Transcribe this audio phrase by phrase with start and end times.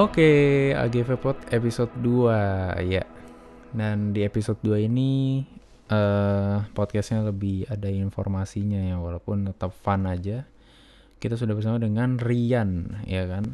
[0.00, 0.30] Oke,
[0.72, 2.32] AGV Pod episode 2
[2.88, 3.04] ya.
[3.68, 5.44] Dan di episode 2 ini
[5.90, 10.48] eh podcastnya lebih ada informasinya ya walaupun tetap fun aja.
[11.20, 13.44] Kita sudah bersama dengan Rian ya kan.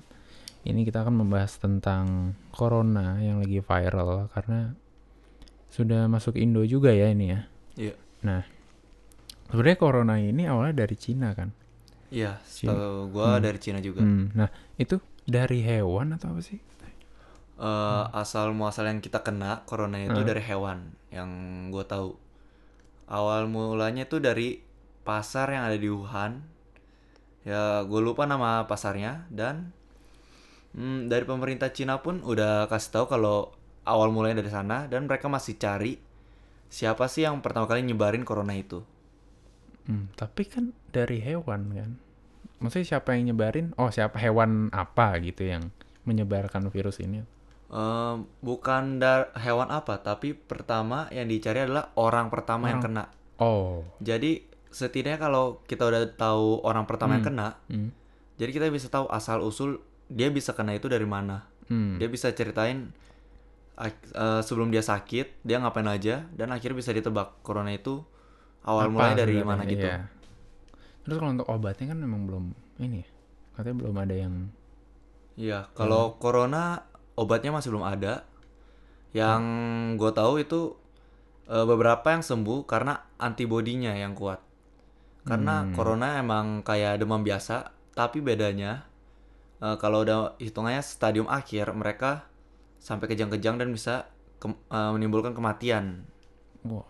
[0.63, 4.71] Ini kita akan membahas tentang corona yang lagi viral karena
[5.67, 7.41] sudah masuk Indo juga ya ini ya.
[7.75, 7.95] Iya.
[8.23, 8.47] Nah,
[9.51, 11.51] sebenarnya corona ini awalnya dari Cina kan.
[12.07, 13.43] Iya, setahu gua Hmm.
[13.43, 14.07] dari Cina juga.
[14.07, 14.47] Hmm, Nah,
[14.79, 16.59] itu dari hewan atau apa sih?
[17.57, 20.29] Eh, asal muasal yang kita kena corona itu Hmm.
[20.29, 21.31] dari hewan yang
[21.73, 22.11] gua tahu.
[23.09, 24.61] Awal mulanya itu dari
[25.07, 26.43] pasar yang ada di Wuhan.
[27.47, 29.71] Ya, gue lupa nama pasarnya dan
[30.75, 33.55] hmm, dari pemerintah Cina pun udah kasih tahu kalau
[33.87, 35.95] awal mulanya dari sana dan mereka masih cari
[36.67, 38.83] siapa sih yang pertama kali nyebarin corona itu.
[39.87, 41.91] Hmm, tapi kan dari hewan kan.
[42.59, 43.77] Maksudnya siapa yang nyebarin?
[43.77, 45.69] Oh, siapa hewan apa gitu yang
[46.09, 47.21] menyebarkan virus ini?
[47.67, 48.15] Eh,
[48.47, 53.11] bukan dar hewan apa, tapi pertama yang dicari adalah orang pertama yang kena.
[53.43, 53.83] Oh.
[53.99, 57.91] Jadi setidaknya kalau kita udah tahu orang pertama yang kena, Hmm.
[58.39, 61.51] jadi kita bisa tahu asal usul dia bisa kena itu dari mana.
[61.67, 61.99] Hmm.
[61.99, 62.95] Dia bisa ceritain
[63.77, 63.93] eh,
[64.41, 68.01] sebelum dia sakit dia ngapain aja dan akhirnya bisa ditebak corona itu
[68.63, 69.85] awal Apa mulai dari mana gitu.
[69.85, 70.07] Iya.
[71.07, 72.45] Terus kalau untuk obatnya kan memang belum
[72.83, 73.09] ini ya.
[73.55, 74.35] Katanya belum ada yang
[75.37, 76.83] Iya, kalau corona
[77.15, 78.27] obatnya masih belum ada.
[79.15, 79.43] Yang
[80.03, 80.61] gue tahu itu
[81.47, 84.43] eh, beberapa yang sembuh karena antibodinya yang kuat.
[85.23, 88.83] Karena corona emang kayak demam biasa, tapi bedanya
[89.63, 92.27] eh, kalau udah hitungannya stadium akhir mereka
[92.83, 94.11] sampai kejang-kejang dan bisa
[94.43, 96.03] ke- eh, menimbulkan kematian.
[96.67, 96.83] wah.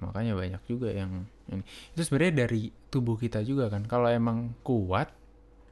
[0.00, 1.62] Makanya banyak juga yang ini.
[1.90, 3.82] Itu sebenarnya dari tubuh kita juga kan.
[3.84, 5.10] Kalau emang kuat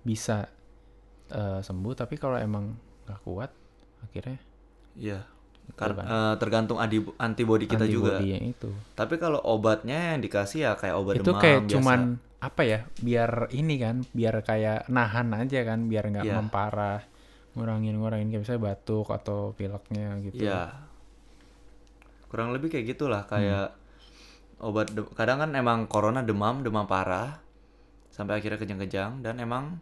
[0.03, 0.47] bisa
[1.29, 2.73] eh, sembuh, tapi kalau emang
[3.05, 3.51] nggak kuat
[4.01, 4.39] akhirnya
[4.95, 5.21] Iya.
[5.73, 8.17] Karena eh, tergantung adi- antibodi kita juga.
[8.17, 8.71] antibodinya itu.
[8.93, 11.73] Tapi kalau obatnya yang dikasih ya kayak obat itu demam kayak biasa.
[11.77, 12.01] cuman
[12.39, 16.39] apa ya biar ini kan biar kayak nahan aja kan biar nggak Iya.
[16.39, 17.03] memparah
[17.59, 20.71] ngurangin ngurangin kayak misalnya batuk atau pileknya gitu Iya.
[22.29, 23.73] Kurang lebih kayak gitulah kayak
[24.59, 27.39] obat de- kadang kan emang corona demam, demam parah
[28.11, 29.79] sampai akhirnya kejang-kejang dan emang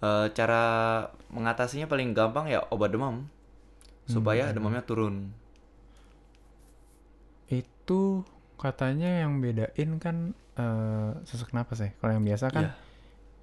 [0.00, 0.62] eh, cara
[1.30, 3.26] mengatasinya paling gampang ya obat demam
[4.04, 5.30] supaya demamnya turun.
[7.48, 8.24] itu
[8.56, 10.16] katanya yang bedain kan
[10.56, 12.74] eh, sesak napas ya kalau yang biasa kan Iya.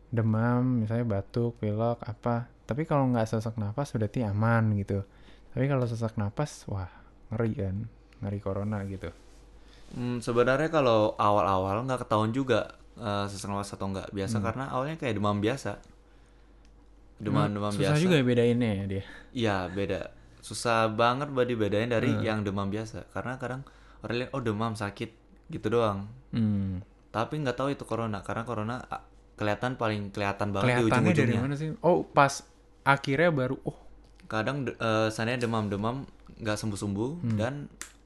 [0.09, 5.06] demam misalnya batuk pilek apa tapi kalau nggak sesak napas berarti aman gitu
[5.53, 6.90] tapi kalau sesak napas wah
[7.30, 7.75] ngeri kan
[8.19, 9.14] ngeri corona gitu
[9.90, 14.96] Hmm, sebenarnya kalau awal-awal nggak ketahuan juga eh, sesak nafas atau enggak biasa karena awalnya
[14.96, 15.80] kayak demam biasa.
[17.18, 18.00] Demam-demam susah biasa.
[18.00, 20.00] juga ya bedainnya ya dia Iya beda
[20.40, 22.24] susah banget buat dibedain dari Hmm.
[22.24, 23.68] yang demam biasa karena kadang
[24.00, 25.12] orang lihat oh demam sakit
[25.50, 26.80] gitu doang hmm.
[27.10, 28.80] tapi nggak tahu itu corona karena corona
[29.36, 31.70] kelihatan paling kelihatan banget di kelihatannya dari ujung-ujungnya mana sih?
[31.82, 32.40] Oh, pas
[32.82, 33.76] akhirnya baru oh,
[34.26, 36.08] kadang de- eh, seandainya demam-demam
[36.38, 37.36] nggak sembuh-sembuh Hmm.
[37.36, 37.54] dan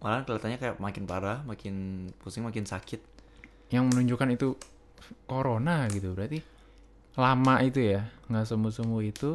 [0.03, 1.75] malah kelihatannya kayak makin parah makin
[2.19, 2.99] pusing makin sakit
[3.71, 4.53] yang menunjukkan itu
[5.25, 6.11] corona gitu.
[6.11, 6.43] Berarti
[7.15, 9.31] lama itu ya, nggak sembuh-sembuh itu.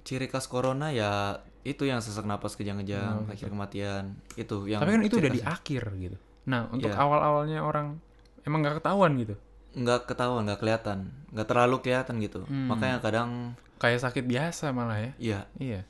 [0.00, 4.96] ciri khas corona ya itu yang sesak napas kejang-kejang Oh, akhir kematian itu yang Tapi
[4.96, 6.16] kan itu udah di akhir gitu.
[6.48, 6.96] Nah, untuk Iya.
[6.96, 8.00] awal-awalnya orang
[8.42, 9.36] emang nggak ketahuan gitu.
[9.68, 12.72] nggak ketahuan nggak kelihatan nggak terlalu kelihatan gitu Hmm.
[12.72, 15.12] makanya kadang Kayak sakit biasa malah ya.
[15.20, 15.80] ya Iya.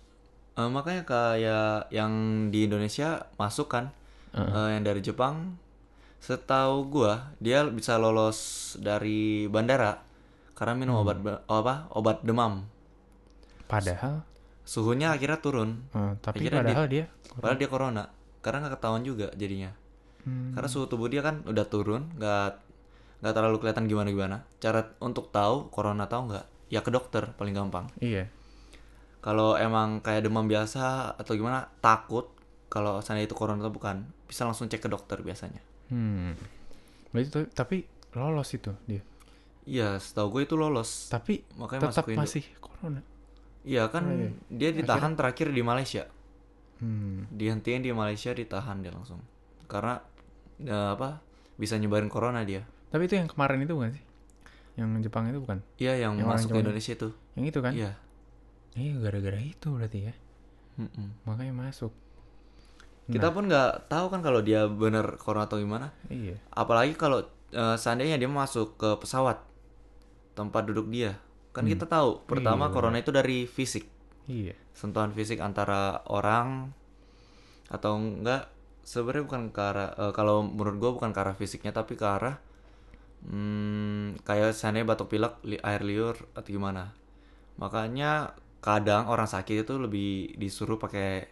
[0.58, 2.12] Eh, makanya kayak yang
[2.50, 3.94] di Indonesia masuk kan
[4.30, 5.56] eh, yang dari Jepang
[6.18, 8.38] setahu gua dia bisa lolos
[8.76, 10.02] dari bandara
[10.52, 11.04] karena minum Hmm.
[11.04, 12.66] obat be- apa obat demam.
[13.64, 14.24] Padahal?
[14.62, 15.86] Suhunya akhirnya turun.
[15.90, 18.04] Eh, tapi Akhirnya padahal dia padahal dia corona
[18.38, 19.72] karena nggak ketahuan juga jadinya.
[20.18, 20.50] Hmm.
[20.50, 22.50] karena suhu tubuh dia kan udah turun nggak
[23.18, 26.44] nggak terlalu kelihatan gimana gimana cara untuk tahu corona tahu nggak?
[26.68, 27.86] Ya ke dokter paling gampang.
[27.98, 28.28] Iya.
[29.18, 32.30] kalau emang kayak demam biasa atau gimana takut
[32.68, 36.36] kalau sana itu corona atau bukan bisa langsung cek ke dokter biasanya Hmm.
[37.08, 39.00] Berarti tapi lolos itu dia.
[39.64, 41.08] Iya, setahu gue itu lolos.
[41.08, 42.20] Tapi Makanya tetap masuk ke Indo.
[42.20, 43.00] masih corona.
[43.64, 44.30] Iya kan, Oh, iya.
[44.48, 46.04] dia ditahan terakhir di Malaysia.
[46.80, 47.24] Hmm.
[47.28, 49.20] Dihentiin di Malaysia, ditahan dia langsung.
[49.64, 49.96] Karena
[50.60, 51.24] eh, apa?
[51.56, 52.68] Bisa nyebarin corona dia.
[52.88, 54.04] Tapi itu yang kemarin itu bukan sih?
[54.76, 55.58] Yang Jepang itu bukan?
[55.76, 56.60] Iya, yang, Yang masuk ke.
[56.60, 57.08] Indonesia itu.
[57.32, 57.72] Yang itu kan?
[57.72, 57.92] Iya.
[58.72, 60.14] Iya gara-gara itu berarti ya.
[60.76, 61.08] Mm-mm.
[61.24, 61.92] Makanya masuk.
[63.08, 65.92] Kita pun nggak tahu kan kalau dia bener corona atau gimana.
[66.12, 66.36] Iya.
[66.52, 69.40] Apalagi kalau eh, seandainya dia masuk ke pesawat
[70.36, 71.16] tempat duduk dia.
[71.56, 73.88] Kan kita tahu, pertama Iya, corona itu dari fisik.
[74.28, 74.52] Iya.
[74.76, 76.70] sentuhan fisik antara orang
[77.66, 78.46] atau enggak
[78.84, 82.36] sebenarnya bukan ke arah eh, kalau menurut gue bukan ke arah fisiknya tapi ke arah
[83.26, 86.94] hmm, kayak seandainya batuk pilek li- air liur atau gimana
[87.58, 91.26] makanya kadang orang sakit itu lebih disuruh pakai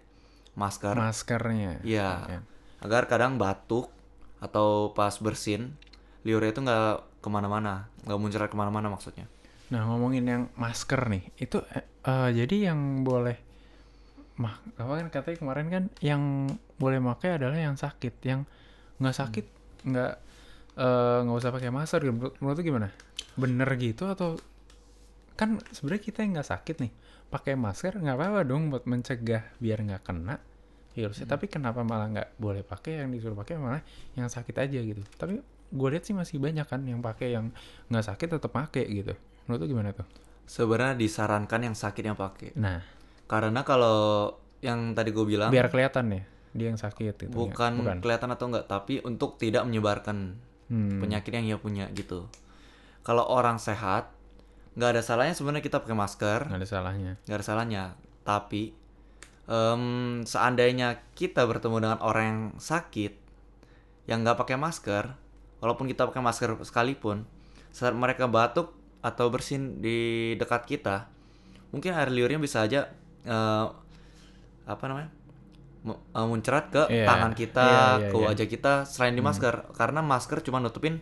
[0.57, 1.85] masker Maskernya.
[1.85, 2.11] Iya.
[2.27, 2.41] Ya.
[2.83, 3.93] agar kadang batuk
[4.41, 5.77] atau pas bersin
[6.27, 9.29] liurnya itu nggak ke mana-mana nggak muncrat ke mana-mana maksudnya
[9.67, 13.35] Nah ngomongin yang masker nih, itu eh, jadi yang boleh
[14.37, 16.23] mah apa kan katanya kemarin kan yang
[16.77, 18.47] boleh pakai adalah yang sakit, yang
[19.03, 19.47] nggak sakit
[19.91, 20.13] nggak
[20.79, 21.99] eh, nggak usah pakai masker.
[22.07, 22.15] gitu.
[22.15, 22.89] Menurut, menurut lu gimana?
[23.35, 24.39] Bener gitu atau
[25.35, 26.93] kan sebenarnya kita yang nggak sakit nih
[27.27, 30.39] pakai masker nggak apa-apa dong buat mencegah biar nggak kena
[30.93, 31.27] virusnya.
[31.27, 33.83] Tapi kenapa malah nggak boleh pakai yang disuruh pakai malah
[34.15, 35.03] yang sakit aja gitu.
[35.17, 37.51] Tapi gue lihat sih masih banyak kan yang pakai yang
[37.89, 39.13] nggak sakit tetap pakai gitu.
[39.47, 40.07] Menurut lu gimana tuh?
[40.47, 42.79] sebenarnya disarankan yang sakit yang pakai Nah,
[43.27, 44.31] karena kalau
[44.63, 46.23] yang tadi gue bilang biar kelihatan ya
[46.55, 47.23] dia yang sakit gitu.
[47.27, 47.35] ya.
[47.35, 50.99] bukan, kelihatan atau enggak tapi untuk tidak menyebarkan Hmm.
[50.99, 52.27] penyakit yang ia punya gitu
[53.03, 54.11] kalau orang sehat
[54.77, 57.13] nggak ada salahnya sebenarnya kita pakai masker Nggak ada salahnya.
[57.23, 57.83] nggak ada salahnya
[58.23, 58.77] tapi
[59.47, 59.83] em,
[60.23, 63.13] seandainya kita bertemu dengan orang yang sakit
[64.05, 65.17] yang nggak pakai masker
[65.59, 67.25] walaupun kita pakai masker sekalipun
[67.71, 69.99] saat mereka batuk atau bersin di
[70.35, 71.09] dekat kita
[71.71, 72.91] mungkin air liurnya bisa aja
[73.23, 73.67] eh,
[74.67, 75.11] apa namanya
[75.87, 77.07] eh, muncrat ke Iya.
[77.07, 78.27] tangan kita Iya, iya, ke iya.
[78.27, 81.01] wajah kita selain di masker karena masker cuma nutupin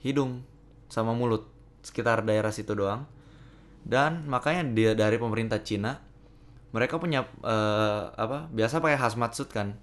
[0.00, 0.42] hidung
[0.88, 1.46] sama mulut
[1.80, 3.04] sekitar daerah situ doang
[3.82, 5.98] dan makanya dia dari pemerintah Cina
[6.72, 9.76] mereka punya eh, apa biasa pakai hazmat suit kan.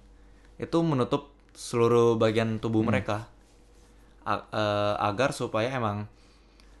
[0.58, 3.30] Itu menutup seluruh bagian tubuh mereka.
[4.26, 6.10] A- eh, agar supaya emang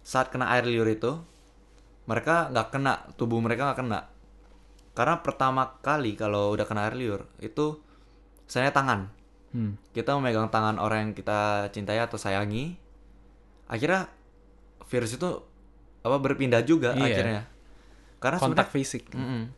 [0.02, 1.14] saat kena air liur itu
[2.10, 4.00] mereka nggak kena tubuh mereka nggak kena.
[4.98, 7.78] Karena pertama kali kalau udah kena air liur itu
[8.50, 9.16] saya tangan.
[9.50, 9.74] Hmm.
[9.90, 12.78] kita memegang tangan orang yang kita cintai atau sayangi.
[13.66, 14.06] Akhirnya
[14.86, 15.42] virus itu
[16.00, 17.04] apa berpindah juga Iya.
[17.06, 17.42] akhirnya
[18.16, 19.08] karena Kontak fisik.
[19.10, 19.48] Mm-mm.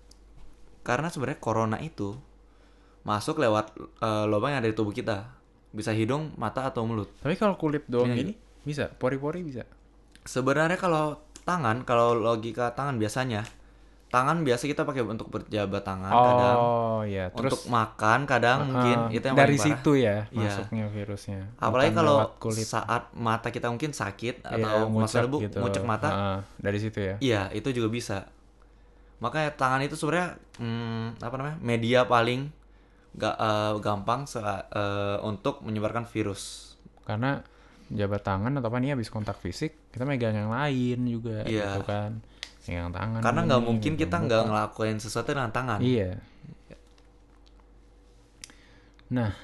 [0.81, 2.15] karena sebenarnya corona itu
[3.03, 5.31] masuk lewat eh, lubang yang ada di tubuh kita
[5.71, 9.67] bisa hidung mata atau mulut Tapi kalau kulit doang Iya, gini bisa, pori-pori bisa.
[10.23, 13.43] sebenarnya kalau tangan kalau logika tangan biasanya
[14.13, 19.09] tangan biasa kita pakai untuk berjabat tangan kadang Oh iya, terus untuk makan kadang mungkin
[19.09, 20.53] eh, itu yang dari situ ya Iya.
[20.53, 21.41] masuknya virusnya.
[21.57, 25.59] Apalagi kalau kulit saat mata kita mungkin sakit Iya, atau masalah bu gitu.
[25.59, 27.17] ngucek mata, Heeh, dari situ ya.
[27.19, 28.29] iya itu juga bisa.
[29.19, 32.51] Makanya tangan itu sebenarnya hmm, apa namanya media paling
[33.15, 36.75] ga, eh, gampang se- eh, untuk menyebarkan virus.
[37.03, 37.41] Karena
[37.89, 41.81] jabat tangan atau apa nih habis kontak fisik, kita megang yang lain juga Iya.
[41.81, 42.13] gitu kan.
[42.63, 43.21] Tangan.
[43.21, 44.27] Karena nggak mungkin kita muka.
[44.31, 45.83] nggak ngelakuin sesuatu dengan tangan.
[45.83, 46.23] Iya.
[49.13, 49.35] Nah,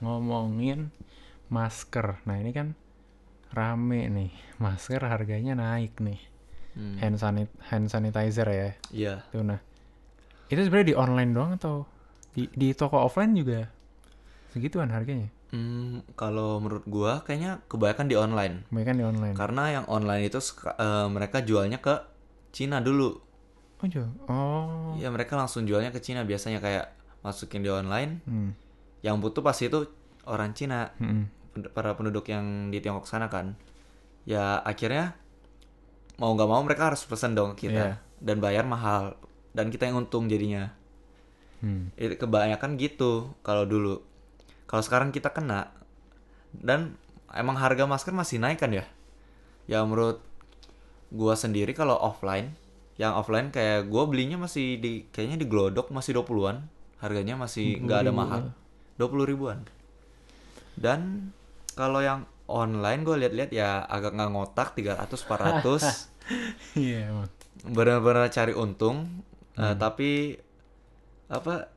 [0.00, 0.94] ngomongin
[1.50, 2.22] masker.
[2.24, 2.78] Nah, ini kan
[3.50, 4.30] rame nih.
[4.62, 6.20] Masker harganya naik nih.
[6.74, 8.70] Hmm, Hand sanit hand sanitizer ya.
[8.90, 9.14] Iya.
[9.30, 9.60] Tuh nah.
[10.50, 11.86] Itu sebenarnya di online doang atau
[12.34, 13.70] di di toko offline juga
[14.50, 15.30] segituan harganya?
[15.54, 18.54] Hmm, kalau menurut gua kayaknya kebanyakan di online.
[18.70, 19.36] Kebanyakan di online.
[19.38, 22.13] Karena yang online itu eh, mereka jualnya ke
[22.54, 23.18] Cina dulu.
[23.82, 24.06] Oh, jual.
[24.24, 24.94] Oh.
[24.94, 28.22] Iya mereka langsung jualnya ke Cina biasanya kayak masukin di online.
[28.22, 28.54] Hmm.
[29.02, 29.84] Yang butuh pasti itu
[30.24, 30.94] orang Cina.
[30.94, 33.54] Pend- para penduduk yang di Tiongkok sana kan
[34.24, 35.14] ya akhirnya
[36.16, 38.02] mau nggak mau mereka harus pesen dong kita Iya.
[38.18, 39.14] dan bayar mahal
[39.52, 40.74] dan kita yang untung jadinya
[41.60, 41.88] Hmm.
[41.94, 44.02] Itu kebanyakan gitu kalau dulu
[44.64, 45.70] kalau sekarang kita kena
[46.50, 46.98] dan
[47.30, 48.84] emang harga masker masih naik kan ya
[49.64, 50.20] ya menurut
[51.14, 52.58] gua sendiri kalau offline
[52.98, 56.66] yang offline kayak gua belinya masih di kayaknya di Glodok masih 20-an
[56.98, 58.40] harganya masih nggak ada 20 mahal
[58.98, 59.58] 20 ribuan.
[60.74, 61.30] dan
[61.74, 66.12] kalau yang online gue lihat-lihat ya agak nggak ngotak 300 400
[66.78, 67.28] Iya, emang.
[67.68, 69.24] benar-benar cari untung.
[69.54, 70.40] Eh, tapi
[71.28, 71.68] apa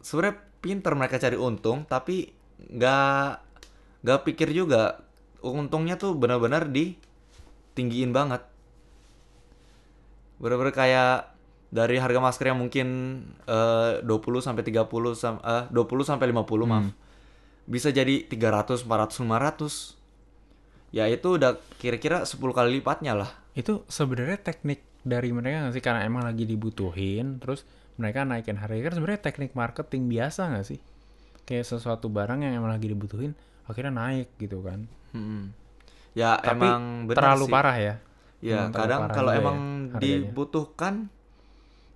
[0.00, 2.32] sebenarnya pinter mereka cari untung tapi
[2.72, 3.28] nggak
[4.04, 5.00] nggak pikir juga.
[5.44, 8.40] Untungnya tuh benar-benar ditinggiin banget
[10.42, 11.12] benar-benar kayak
[11.72, 12.88] dari harga masker yang mungkin
[13.48, 16.86] eh, 20 sampai 30 sam eh, 20 sampai 50 maaf
[17.64, 19.96] bisa jadi 300 400 500
[20.92, 25.84] ya itu udah kira-kira 10 kali lipatnya lah Itu sebenarnya teknik dari mereka nggak sih?
[25.84, 27.68] Karena emang lagi dibutuhin, terus
[28.00, 28.80] mereka naikin harga.
[28.88, 30.80] Kan sebenarnya teknik marketing biasa nggak sih?
[31.44, 33.36] Kayak sesuatu barang yang emang lagi dibutuhin,
[33.68, 34.88] akhirnya naik gitu kan.
[35.12, 35.52] Mm-mm.
[36.16, 37.52] Ya Tapi emang benar terlalu sih.
[37.52, 37.94] parah ya.
[38.42, 39.58] Ya Emang kadang kalau ya emang
[39.94, 40.02] harganya.
[40.02, 40.94] dibutuhkan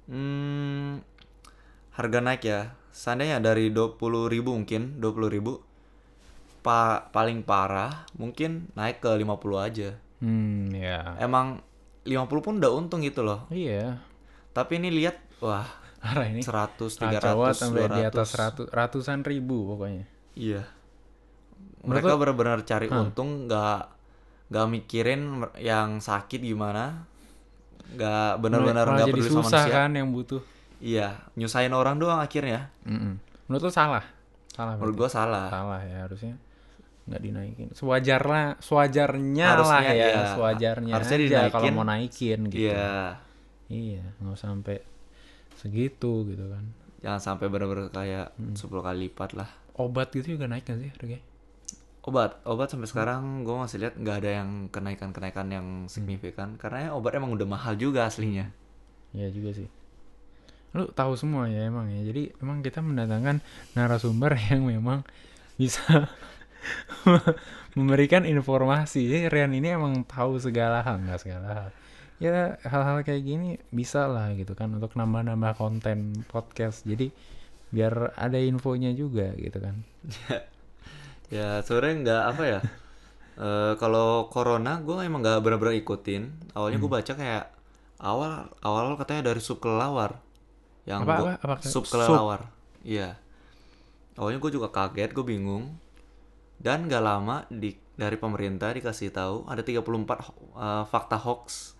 [0.06, 1.02] Hmm,
[1.90, 2.78] harga naik ya.
[2.94, 5.52] Seandainya dari 20.000 ribu mungkin, 20.000 ribu.
[6.62, 9.98] Pa paling parah mungkin naik ke 50 aja.
[10.22, 11.18] Hmm, ya.
[11.18, 11.58] Emang
[12.06, 13.50] 50 pun udah untung gitu loh.
[13.50, 13.98] Iya.
[14.54, 15.66] Tapi ini lihat, wah
[16.06, 18.10] Arah ini 100, kacau 300, sampai di 200.
[18.14, 20.06] atas ratus, ratusan ribu pokoknya.
[20.38, 20.62] Iya.
[21.82, 23.95] Mereka benar-benar cari untung, nggak
[24.46, 25.22] nggak mikirin
[25.56, 27.06] yang sakit gimana,
[27.88, 29.66] nggak benar-benar jadi peduli sama manusia.
[29.68, 30.42] kan yang butuh.
[30.76, 32.68] Iya, nyusahin orang doang akhirnya.
[32.84, 33.16] Mm-mm.
[33.46, 34.04] Menurut lo salah?
[34.50, 35.48] Salah Menurut gua salah.
[35.48, 36.34] Salah ya harusnya
[37.06, 37.68] nggak dinaikin.
[37.70, 40.24] Sewajarnya, sewajarnya lah Harusnya ya, iya.
[40.32, 41.72] sewajarnya Harusnya aja kalau dinaikin.
[41.72, 42.60] mau naikin gitu.
[42.66, 42.94] Iya,
[43.66, 44.76] Iya, nggak sampai
[45.54, 46.64] segitu gitu kan.
[46.96, 48.54] jangan sampai benar-benar kayak Hmm.
[48.54, 49.46] 10 kali lipat lah.
[49.76, 51.22] Obat gitu juga naik kan sih harganya?
[52.06, 55.90] Obat, obat sampai sekarang gua masih lihat nggak ada yang kenaikan-kenaikan yang Hmm.
[55.90, 58.54] signifikan karena obat emang udah mahal juga aslinya.
[59.10, 59.68] Iya juga sih.
[60.76, 62.00] Lu tahu semua ya emang ya.
[62.06, 63.42] Jadi emang kita mendatangkan
[63.74, 65.02] narasumber yang memang
[65.58, 65.82] bisa
[67.78, 69.10] memberikan informasi.
[69.10, 71.68] Jadi Rian ini emang tahu segala hal, nggak segala hal.
[72.22, 76.86] Ya hal-hal kayak gini bisa lah gitu kan untuk nambah-nambah konten podcast.
[76.86, 77.10] Jadi
[77.74, 79.74] biar ada infonya juga gitu kan.
[81.28, 82.60] Ya sebenarnya nggak apa ya.
[83.36, 86.32] Eh kalau corona gue emang nggak benar-benar ikutin.
[86.52, 86.84] Awalnya Hmm.
[86.84, 87.44] gue baca kayak
[87.98, 90.16] awal awal katanya dari sup kelelawar.
[90.84, 91.54] Yang Apa- gua- apa- apa?
[91.60, 91.92] sup Sup?
[91.92, 92.48] kelelawar.
[92.80, 93.20] Iya.
[94.16, 95.76] Awalnya gue juga kaget, gue bingung.
[96.56, 99.84] Dan nggak lama di dari pemerintah dikasih tahu ada 34
[100.22, 101.76] ho- eh, fakta hoax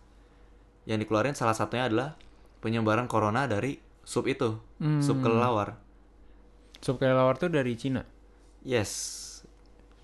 [0.84, 2.20] yang dikeluarin salah satunya adalah
[2.60, 4.60] penyebaran corona dari sup itu,
[5.00, 5.24] sup Hmm.
[5.24, 5.80] kelelawar.
[6.78, 8.04] Sup kelelawar tuh dari Cina.
[8.60, 9.24] Yes.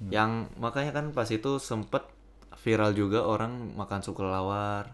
[0.03, 0.11] Hmm.
[0.11, 2.03] Yang makanya kan pas itu sempet
[2.59, 4.91] viral juga orang makan sup kelelawar.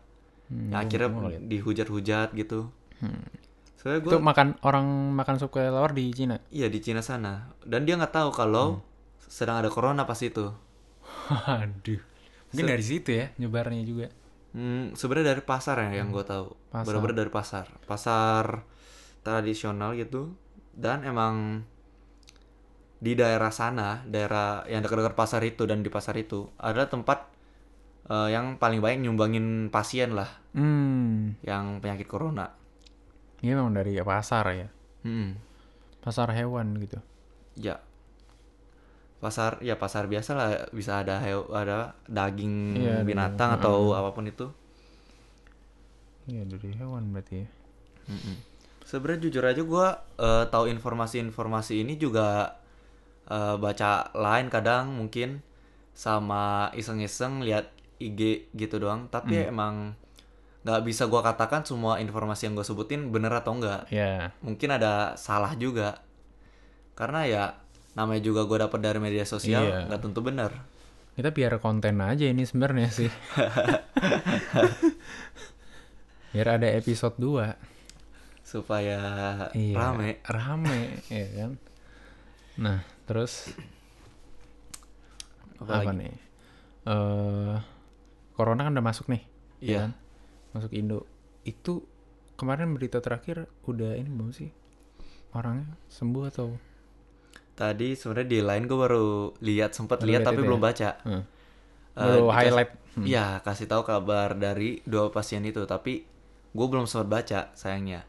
[0.46, 1.42] Hmm, yang gua- akhirnya gua nggak liat.
[1.48, 2.60] dihujat-hujat gitu.
[3.00, 3.24] Hmm.
[3.74, 6.36] Soalnya gue Itu makan orang makan sup kelelawar di Cina.
[6.50, 8.84] iya di Cina sana dan dia nggak tahu kalau Hmm.
[9.22, 10.50] sedang ada corona pas itu.
[11.46, 12.00] Aduh.
[12.48, 14.06] Mungkin Se- dari situ ya nyebarnya juga.
[14.50, 16.56] Hmm, sebenarnya dari pasar ya yang gue tahu.
[16.68, 16.84] Pasar.
[16.84, 17.66] Bener-bener dari pasar.
[17.84, 18.64] Pasar
[19.20, 20.32] tradisional gitu.
[20.72, 21.62] Dan emang
[22.98, 27.30] di daerah sana, daerah yang dekat-dekat pasar itu dan di pasar itu ada tempat
[28.08, 31.38] eh, yang paling banyak nyumbangin pasien lah Hmm.
[31.44, 32.50] yang penyakit corona.
[33.38, 34.68] Ini memang dari pasar ya.
[35.06, 35.38] Hmm,
[36.02, 36.98] Pasar hewan gitu.
[37.54, 37.78] ya.
[39.18, 44.14] Pasar ya pasar biasa lah bisa ada hew- ada daging Iya, ada- binatang atau apa
[44.14, 44.46] pun itu.
[46.26, 47.48] Iya dari hewan berarti ya.
[48.08, 48.34] Mm-mm.
[48.82, 49.86] Sebenarnya jujur aja gue
[50.48, 52.56] tahu informasi-informasi ini juga
[53.28, 55.40] eh, baca lain kadang mungkin
[55.92, 57.68] sama iseng-iseng lihat
[57.98, 59.08] IG gitu doang.
[59.08, 59.96] Tapi emang
[60.58, 63.88] nggak bisa gua katakan semua informasi yang gue sebutin bener atau enggak.
[63.88, 64.30] Ya.
[64.40, 66.02] Mungkin ada salah juga.
[66.94, 67.44] Karena ya
[67.94, 69.78] namanya juga gue dapat dari media sosial Iya.
[69.90, 70.50] nggak tentu bener.
[71.18, 73.10] Kita biar konten aja ini sebenarnya sih.
[76.30, 77.58] biar ada episode 2.
[78.46, 78.98] Supaya
[79.52, 79.74] Iya.
[79.74, 80.22] rame.
[80.22, 80.78] Rame,
[81.10, 81.52] ya kan.
[82.58, 83.54] Nah, terus
[85.58, 85.98] Apa apa, lagi?
[85.98, 86.14] nih?
[86.86, 87.56] Eh
[88.34, 89.22] corona kan udah masuk nih.
[89.58, 89.78] ya Iya.
[89.80, 89.92] kan?
[90.54, 90.98] Masuk Indo.
[91.42, 91.82] Itu
[92.34, 94.50] kemarin berita terakhir udah ini belum sih?
[95.30, 96.48] Orangnya sembuh atau
[97.52, 99.06] Tadi sebenarnya di line gue baru
[99.42, 100.64] lihat sempat Baru lihat tapi belum ya?
[100.64, 100.90] baca.
[101.02, 101.10] Hmm.
[101.10, 101.22] Eh,
[101.98, 102.70] baru dikas- highlight?
[102.94, 103.04] Hmm.
[103.04, 106.06] Iya, kasih tahu kabar dari dua pasien itu, tapi
[106.48, 108.06] gue belum sempat baca sayangnya.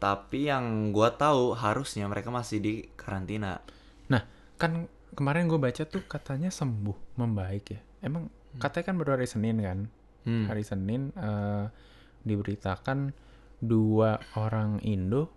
[0.00, 3.60] Tapi yang gue tahu harusnya mereka masih di karantina.
[4.08, 4.24] Nah,
[4.56, 7.80] kan kemarin gue baca tuh katanya sembuh, membaik ya.
[8.00, 9.78] Emang katanya kan baru hari Senin kan?
[10.24, 10.48] Hmm.
[10.48, 11.64] Hari Senin eh,
[12.24, 13.12] diberitakan
[13.60, 15.28] dua orang Indo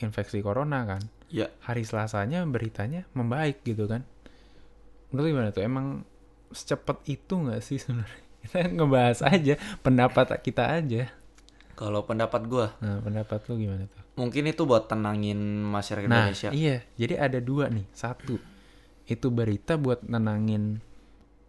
[0.00, 1.04] infeksi corona kan.
[1.30, 4.02] Ya, Hari Selasanya beritanya membaik gitu kan.
[5.12, 5.62] Menurut gimana tuh?
[5.62, 6.02] Emang
[6.50, 8.22] secepat itu nggak sih sebenarnya?
[8.40, 9.54] Kita ngebahas aja
[9.84, 11.12] pendapat kita aja.
[11.80, 14.00] Kalau pendapat gue, Nah, pendapat lu gimana tuh?
[14.20, 16.50] mungkin itu buat tenangin masyarakat Nah, Indonesia.
[16.52, 16.84] iya.
[17.00, 17.88] Jadi ada dua nih.
[17.96, 18.36] Satu,
[19.08, 20.84] itu berita buat nenangin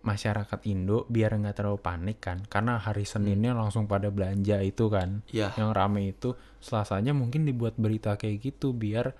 [0.02, 2.42] masyarakat Indo biar nggak terlalu panik kan.
[2.48, 5.22] Karena hari Seninnya langsung pada belanja itu kan.
[5.30, 6.30] Iya, Yang rame itu
[6.64, 9.12] Selasanya mungkin dibuat berita kayak gitu biar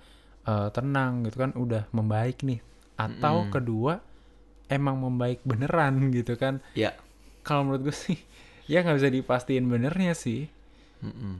[0.42, 1.52] eh, tenang gitu kan.
[1.54, 2.58] Udah membaik nih.
[2.96, 3.52] Atau Mm-mm.
[3.52, 3.92] kedua,
[4.66, 6.64] emang membaik beneran gitu kan.
[6.72, 6.96] ya.
[7.42, 8.18] Kalau menurut gue sih,
[8.64, 10.46] ya nggak bisa dipastiin benernya sih.
[11.02, 11.34] Mm-mm.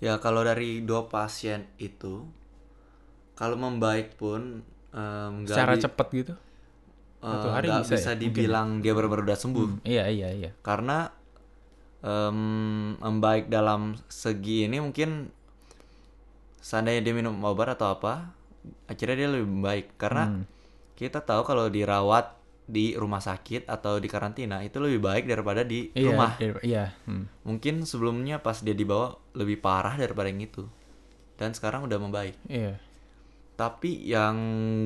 [0.00, 2.24] Ya kalau dari dua pasien itu,
[3.36, 6.34] kalau membaik pun nggak Secara di- cepet gitu.
[7.20, 8.22] satu hari nggak bisa bisa mungkin ya?
[8.24, 9.68] dibilang dia benar-benar udah sembuh.
[9.76, 10.50] Hmm, iya, iya, iya.
[10.64, 11.12] karena
[12.00, 12.38] em,
[12.96, 15.28] membaik dalam segi ini mungkin
[16.60, 18.32] seandainya dia minum obat atau apa
[18.88, 20.44] akhirnya dia lebih baik karena Hmm.
[20.96, 22.36] kita tahu kalau dirawat
[22.70, 26.84] di rumah sakit atau di karantina itu lebih baik daripada di Iya, rumah iya, iya.
[27.04, 27.26] Hmm.
[27.42, 30.64] mungkin sebelumnya pas dia dibawa lebih parah daripada yang itu
[31.34, 32.78] dan sekarang udah membaik Iya.
[33.54, 34.36] tapi yang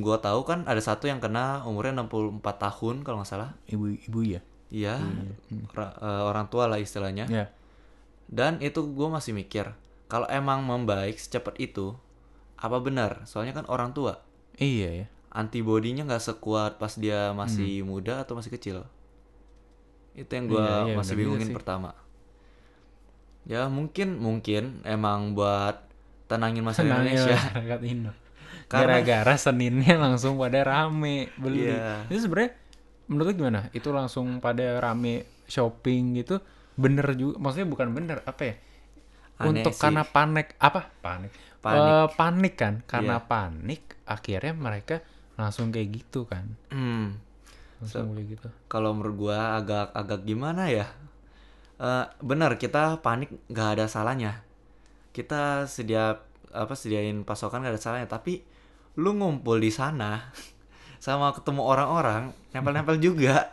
[0.01, 4.41] gua tahu kan ada satu yang kena umurnya 64 tahun kalau nggak salah Ibu-ibu ya.
[4.69, 4.99] iya
[5.71, 7.53] ra- eh, orang tua lah istilahnya Ya.
[8.27, 9.71] dan itu gue masih mikir
[10.05, 11.95] kalau emang membaik secepat itu
[12.57, 14.25] apa benar soalnya kan orang tua
[14.55, 15.07] Iya ya.
[15.35, 18.87] Antibodinya nggak sekuat pas dia masih muda atau masih kecil
[20.15, 21.57] itu yang gue Iya, iya, masih bingungin sih.
[21.57, 21.91] pertama
[23.45, 25.85] ya mungkin mungkin emang buat
[26.25, 28.13] tenangin masyarakat Senangnya Indonesia masyarakat Indo.
[28.73, 31.69] Karena- Gara-gara Seninnya langsung pada rame beli.
[31.69, 32.09] Iya.
[32.09, 32.57] Itu sebenarnya
[33.05, 33.61] menurut lu gimana?
[33.71, 36.41] Itu langsung pada rame shopping gitu
[36.75, 38.55] bener juga maksudnya bukan bener apa ya?
[39.37, 39.83] Aneh Untuk sih.
[39.83, 41.31] karena panik apa panik?
[41.61, 41.85] Panik.
[41.85, 43.27] Eh, panik kan karena Iya.
[43.29, 44.97] panik akhirnya mereka
[45.35, 46.47] langsung kayak gitu kan.
[46.69, 47.19] Hmm,
[47.79, 48.47] langsung beli gitu.
[48.67, 50.87] kalau menurut gua agak agak gimana ya?
[51.77, 54.47] Eh benar kita panik nggak ada salahnya.
[55.11, 56.19] Kita sedia
[56.51, 58.07] apa sediain pasokan nggak ada salahnya.
[58.07, 58.43] Tapi
[58.95, 60.31] lu ngumpul di sana
[61.05, 63.51] sama ketemu orang-orang nempel-nempel juga.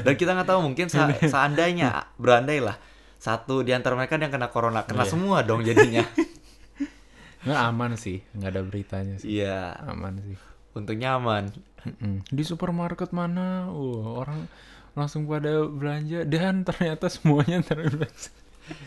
[0.00, 2.76] Dan kita nggak tahu mungkin sa- seandainya berandai lah.
[3.16, 4.84] Satu di antara mereka yang kena corona.
[4.84, 5.10] Kena Iya.
[5.10, 6.04] semua dong jadinya.
[7.44, 8.20] Nggak aman sih.
[8.32, 9.40] Nggak ada beritanya sih.
[9.40, 9.72] Iya.
[9.84, 10.36] Aman sih
[10.74, 11.50] untungnya aman
[11.86, 12.26] Mm-mm.
[12.28, 13.70] di supermarket mana?
[13.70, 14.50] Uh, orang
[14.94, 18.30] langsung pada belanja dan ternyata semuanya terinfeksi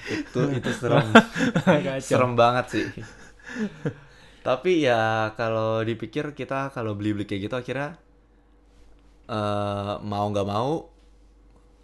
[0.10, 1.08] itu itu serem.
[2.02, 2.86] Serem banget sih.
[4.42, 7.90] Tapi ya kalau dipikir kita kalau beli beli kayak gitu akhirnya
[9.28, 10.88] eh mau nggak mau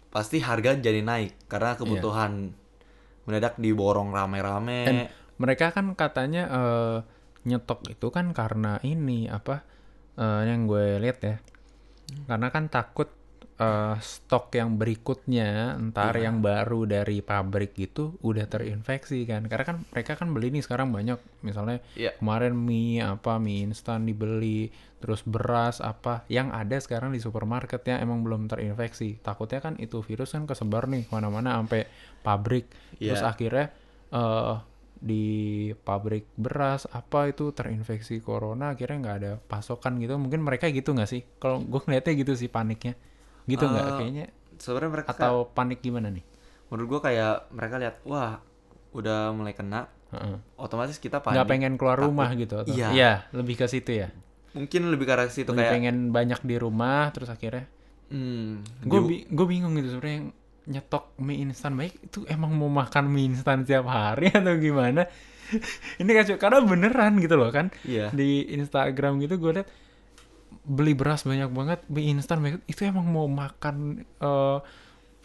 [0.08, 2.54] pasti harga jadi naik karena kebutuhan
[3.28, 5.08] mendadak diborong rame-rame.
[5.36, 6.96] Mereka kan katanya eh,
[7.44, 9.60] nyetok itu kan karena ini apa
[10.14, 11.36] eh, yang gue lihat ya
[12.24, 13.08] karena kan takut
[13.54, 16.26] eh, stok yang berikutnya ntar Iya.
[16.26, 20.90] yang baru dari pabrik gitu udah terinfeksi kan karena kan mereka kan beli nih sekarang
[20.90, 22.18] banyak misalnya Iya.
[22.18, 28.00] kemarin mie apa mie instan dibeli terus beras apa yang ada sekarang di supermarket yang
[28.00, 31.86] emang belum terinfeksi takutnya kan itu virus kan kesebar nih ke mana-mana sampai
[32.20, 33.28] pabrik terus Iya.
[33.28, 33.66] akhirnya
[34.10, 34.54] eh
[35.04, 35.24] di
[35.84, 40.16] pabrik beras apa itu terinfeksi corona akhirnya nggak ada pasokan gitu.
[40.16, 41.20] Mungkin mereka gitu nggak sih?
[41.36, 42.96] Kalau gue ngeliatnya gitu sih paniknya.
[43.44, 43.84] Gitu nggak?
[43.84, 46.24] Eh, kayaknya sebenarnya mereka atau panik gimana nih?
[46.72, 48.40] Menurut gua kayak mereka lihat wah
[48.96, 49.92] udah mulai kena.
[50.14, 50.38] Heeh.
[50.62, 53.26] otomatis kita panik nggak pengen keluar rumah gitu atau Iya.
[53.34, 54.14] lebih ke situ ya?
[54.54, 57.66] Mungkin lebih ke arah situ lebih kayak pengen banyak di rumah terus akhirnya
[58.14, 60.30] hmm, gue gue bingung gitu sebenarnya
[60.68, 61.76] nyetok mie instan.
[61.76, 65.06] Baik itu emang mau makan mie instan tiap hari atau gimana?
[66.00, 67.68] Ini kacau karena beneran gitu loh kan.
[67.84, 68.10] Iya.
[68.10, 69.68] Di Instagram gitu gue liat
[70.64, 72.60] beli beras banyak banget mie instan banyak.
[72.64, 74.58] Itu emang mau makan eh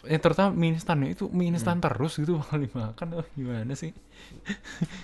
[0.07, 3.91] ya terutama mie instan ya, itu mie instan terus gitu bakal dimakan oh, gimana sih?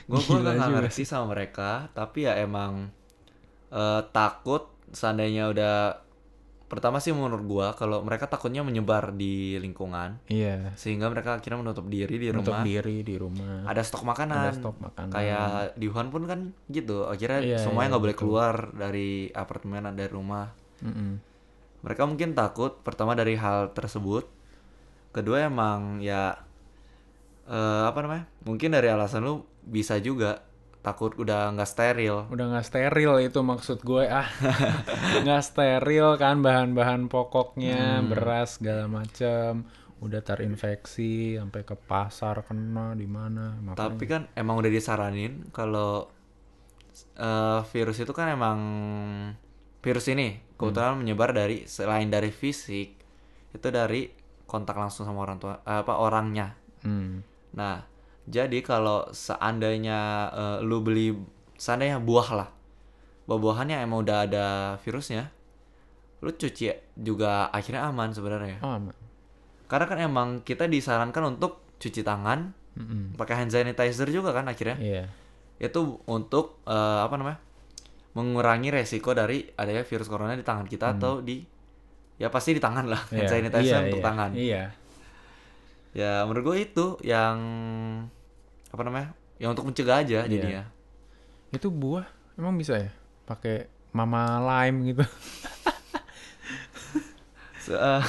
[0.08, 2.91] Gue gue juga ngerti sama mereka tapi ya emang
[3.71, 6.05] eh, takut seandainya udah
[6.65, 10.73] pertama sih menurut gua kalau mereka takutnya menyebar di lingkungan iya.
[10.73, 12.65] sehingga mereka akhirnya menutup diri di untuk rumah.
[12.65, 13.69] diri di rumah.
[13.69, 14.49] Ada stok makanan.
[14.49, 15.13] Ada stok makanan.
[15.13, 16.39] Kayak di Wuhan pun kan
[16.73, 18.25] gitu akhirnya Iya, semuanya iya, nggak boleh betul.
[18.25, 20.47] keluar dari apartemen dari rumah.
[20.75, 21.38] Mm-mm.
[21.86, 24.25] mereka mungkin takut pertama dari hal tersebut.
[25.13, 26.34] Kedua emang ya
[27.45, 30.41] eh, apa namanya mungkin dari alasan lu bisa juga
[30.86, 34.30] takut udah nggak steril udah nggak steril itu maksud gue ah
[35.26, 38.13] nggak steril kan bahan-bahan pokoknya Hmm.
[38.13, 39.65] beras segala macam
[40.06, 46.06] udah terinfeksi sampai ke pasar kena di mana Tapi kan emang udah disaranin kalau
[47.17, 48.60] eh, virus itu kan emang
[49.82, 52.89] virus ini kebetulan menyebar dari selain dari fisik
[53.52, 54.12] itu dari
[54.45, 56.54] kontak langsung sama orang tua eh, apa orangnya.
[56.84, 57.24] Hmm.
[57.56, 57.82] Nah,
[58.26, 60.00] jadi kalau seandainya
[60.34, 61.14] eh, lu beli
[61.56, 62.50] seandainya buah lah.
[63.26, 64.46] Buah-buahannya emang udah ada
[64.86, 65.30] virusnya.
[66.22, 68.62] Lu cuci juga akhirnya aman sebenarnya.
[68.62, 68.94] oh aman.
[69.66, 73.18] Karena kan emang kita disarankan untuk cuci tangan, Mm-mm.
[73.18, 75.04] pakai hand sanitizer juga kan akhirnya iya
[75.56, 77.40] itu untuk eh, apa namanya
[78.16, 81.40] mengurangi resiko dari adanya virus corona di tangan kita atau di
[82.20, 84.64] ya pasti di tangan lah hand Iya, sanitizer iya, untuk iya, tangan iya
[85.96, 87.38] ya menurut gue itu yang
[88.76, 90.28] apa namanya yang untuk mencegah aja Iya.
[90.28, 90.64] jadinya.
[91.50, 92.04] Itu buah
[92.36, 92.92] emang bisa ya?
[93.24, 95.04] Pakai mama lime gitu.
[97.58, 98.04] Se- eh,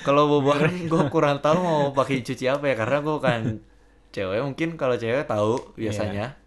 [0.00, 3.42] kalau buah-buahan gue kurang tahu mau pakai cuci apa ya karena gue kan
[4.10, 4.40] cewek.
[4.40, 6.38] Mungkin kalau cewek tahu biasanya.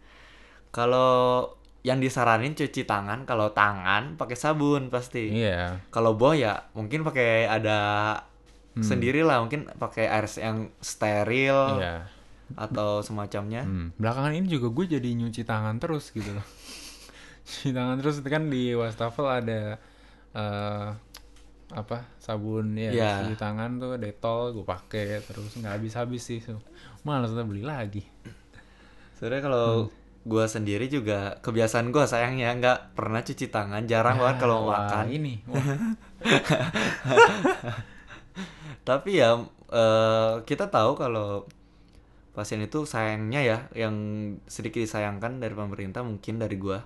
[0.71, 1.51] Kalau
[1.83, 5.29] yang disaranin cuci tangan kalau tangan pakai sabun pasti.
[5.35, 5.83] Iya.
[5.91, 7.79] kalau buah ya mungkin pakai ada
[8.73, 11.77] sendiri lah mungkin pakai air yang steril.
[11.77, 11.95] Iya.
[12.53, 13.89] Atau semacamnya Hmm.
[13.95, 16.45] Belakangan ini juga gue jadi nyuci tangan terus gitu loh.
[17.47, 19.75] cuci tangan terus itu kan di wastafel ada
[20.31, 20.87] eh
[21.69, 23.11] apa sabun ya Iya.
[23.19, 26.61] cuci tangan tuh detol gue pakai terus nggak habis habis sih so.
[27.01, 28.05] malas udah beli lagi
[29.15, 29.89] sebenarnya kalau Hmm.
[30.23, 35.41] gua sendiri juga kebiasaan gua sayangnya nggak pernah cuci tangan jarang banget kalau makan ini
[38.83, 41.47] tapi ya eh, kita tahu kalau
[42.33, 43.95] pasien itu sayangnya ya yang
[44.45, 46.81] sedikit disayangkan dari pemerintah mungkin dari gua.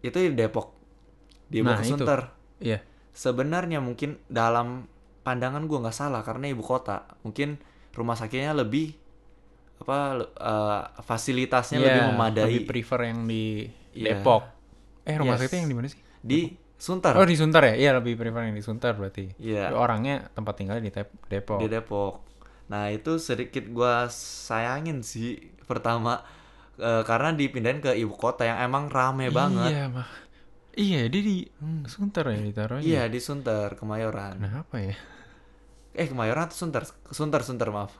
[0.00, 0.72] Itu di Depok.
[1.48, 1.90] Di Nah, Depok itu.
[1.96, 2.20] Sunter
[2.60, 2.78] iya.
[3.10, 4.84] Sebenarnya mungkin dalam
[5.20, 7.08] pandangan gua nggak salah karena ibu kota.
[7.24, 7.56] Mungkin
[7.92, 8.92] rumah sakitnya lebih
[9.76, 12.44] apa eh, fasilitasnya lebih Iya, memadai.
[12.48, 14.20] lebih prefer yang di Iya.
[14.20, 14.44] Depok.
[15.04, 15.40] Eh rumah Yes.
[15.42, 16.00] sakitnya yang di mana sih?
[16.20, 16.40] Di
[16.76, 17.16] Sunter.
[17.16, 17.74] Oh di Sunter ya?
[17.74, 19.32] Iya lebih prefer yang di Sunter berarti.
[19.40, 19.72] Iya.
[19.72, 20.92] orangnya tempat tinggalnya di
[21.26, 21.56] Depok.
[21.56, 22.12] Di Depok.
[22.66, 26.22] Nah itu sedikit gua sayangin sih pertama
[26.76, 29.70] eh, karena dipindahin ke ibu kota yang emang rame banget.
[29.70, 30.08] iya mah
[30.74, 31.36] iya dia di
[31.84, 34.36] Sunter ya ditaruhnya Iya di Sunter Kemayoran.
[34.36, 34.96] kenapa ya
[35.92, 36.84] Eh Kemayoran atau Sunter?
[37.08, 37.96] Sunter Sunter maaf.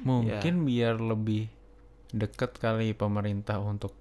[0.00, 1.46] Mungkin biar lebih
[2.10, 3.94] deket kali pemerintah untuk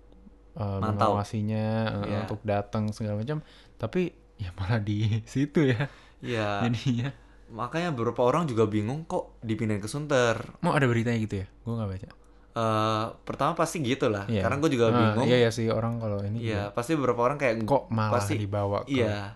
[0.58, 1.14] uh, Mantau.
[1.14, 2.18] mengawasinya, uh, Iya.
[2.26, 3.46] untuk datang segala macam.
[3.78, 5.86] Tapi ya malah di situ ya.
[6.20, 6.66] Iya.
[6.66, 7.14] Jadinya.
[7.50, 10.38] Makanya beberapa orang juga bingung kok dipindahin ke Sunter.
[10.62, 11.48] Mau ada beritanya gitu ya?
[11.66, 12.08] Gue nggak baca.
[12.50, 14.26] Eh pertama pasti gitu lah.
[14.26, 14.42] Iya.
[14.42, 15.26] Karena gue juga Ah, bingung.
[15.26, 18.84] Iya ya sih orang kalau ini Iya, pasti beberapa orang kayak kok malah pasti dibawa
[18.84, 19.34] ke Iya.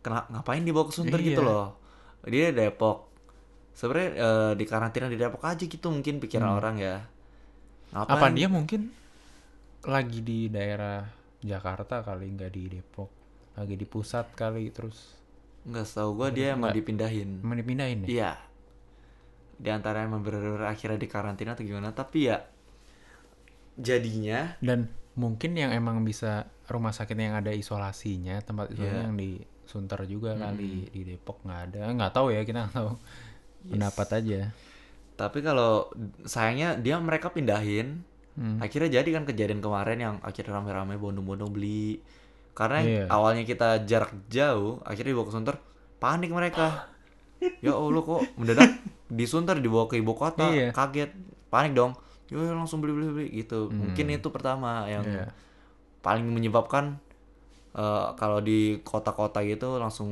[0.00, 1.48] Kena, ngapain dibawa ke Sunter gitu Iya.
[1.48, 1.66] loh.
[2.24, 2.98] Dia Depok.
[3.72, 6.96] Sebenarnya eh, di karantina di Depok aja gitu mungkin pikiran orang ya.
[7.90, 8.34] apa Ngapain?
[8.34, 8.80] dia mungkin
[9.84, 11.06] lagi di daerah
[11.38, 13.06] Jakarta kali nggak di Depok
[13.54, 15.14] lagi di pusat kali terus
[15.64, 17.40] Nggak tahu gua dia emang dipindahin.
[17.40, 18.32] emang dipindahin ya Iya.
[19.54, 21.90] Di antara emang bener-bener akhirnya di karantina atau gimana.
[21.90, 22.42] Tapi ya
[23.74, 29.04] jadinya dan mungkin yang emang bisa rumah sakit yang ada isolasinya tempat isolasi Iya.
[29.04, 29.30] yang di
[29.64, 32.90] Sunter juga kali di Depok nggak ada nggak tahu ya kita nggak tahu
[33.66, 34.40] pendapat aja
[35.14, 35.88] tapi kalau
[36.22, 38.02] sayangnya dia mereka pindahin
[38.34, 38.58] Hmm.
[38.58, 42.02] akhirnya jadi kan kejadian kemarin yang akhirnya rame-rame bondong-bondong beli
[42.54, 43.04] karena Iya.
[43.06, 45.56] awalnya kita jarak jauh akhirnya dibawa ke Sunter
[45.98, 46.86] panik mereka.
[47.60, 48.70] Ya Allah kok mendadak
[49.10, 50.48] di Sunter dibawa ke ibu kota?
[50.48, 50.70] Iya.
[50.70, 51.10] kaget.
[51.50, 51.92] Panik dong.
[52.26, 55.28] Yo langsung beli beli beli gitu mungkin itu pertama yang Iya.
[56.00, 56.96] paling menyebabkan
[57.74, 60.08] eh, kalau di kota-kota gitu langsung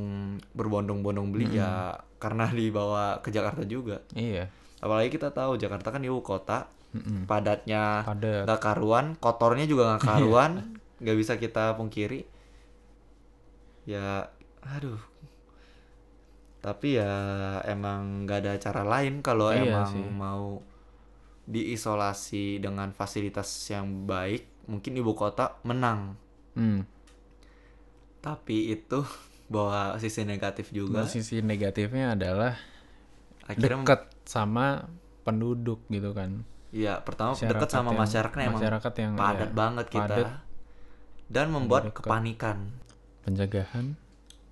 [0.51, 1.47] berbondong-bondong beli.
[1.53, 4.03] Ya karena dibawa ke Jakarta juga.
[4.11, 4.51] Iya.
[4.77, 6.67] Apalagi kita tahu Jakarta kan ibu kota.
[6.93, 7.25] Mm-mm.
[7.25, 8.45] padatnya padat.
[8.61, 10.77] karuan kotornya juga nggak karuan.
[11.01, 12.21] Nggak bisa kita pungkiri
[13.85, 14.27] ya
[14.61, 14.99] aduh
[16.59, 17.11] tapi ya
[17.65, 20.07] emang nggak ada cara lain kalau Iya emang sih.
[20.07, 20.63] mau
[21.43, 26.15] diisolasi dengan fasilitas yang baik mungkin ibu kota menang
[26.53, 26.85] Hmm.
[28.19, 29.03] tapi itu
[29.51, 32.55] bawa sisi negatif juga Nah, sisi negatifnya adalah
[33.43, 34.87] akhirnya dekat sama
[35.21, 39.53] penduduk gitu kan ya pertama Masyarakat dekat sama yang- masyarakat emang masyarakat yang padat iya,
[39.53, 40.27] banget kita padat.
[41.27, 41.97] dan membuat dekat.
[41.99, 42.57] kepanikan
[43.23, 43.95] pencegahan?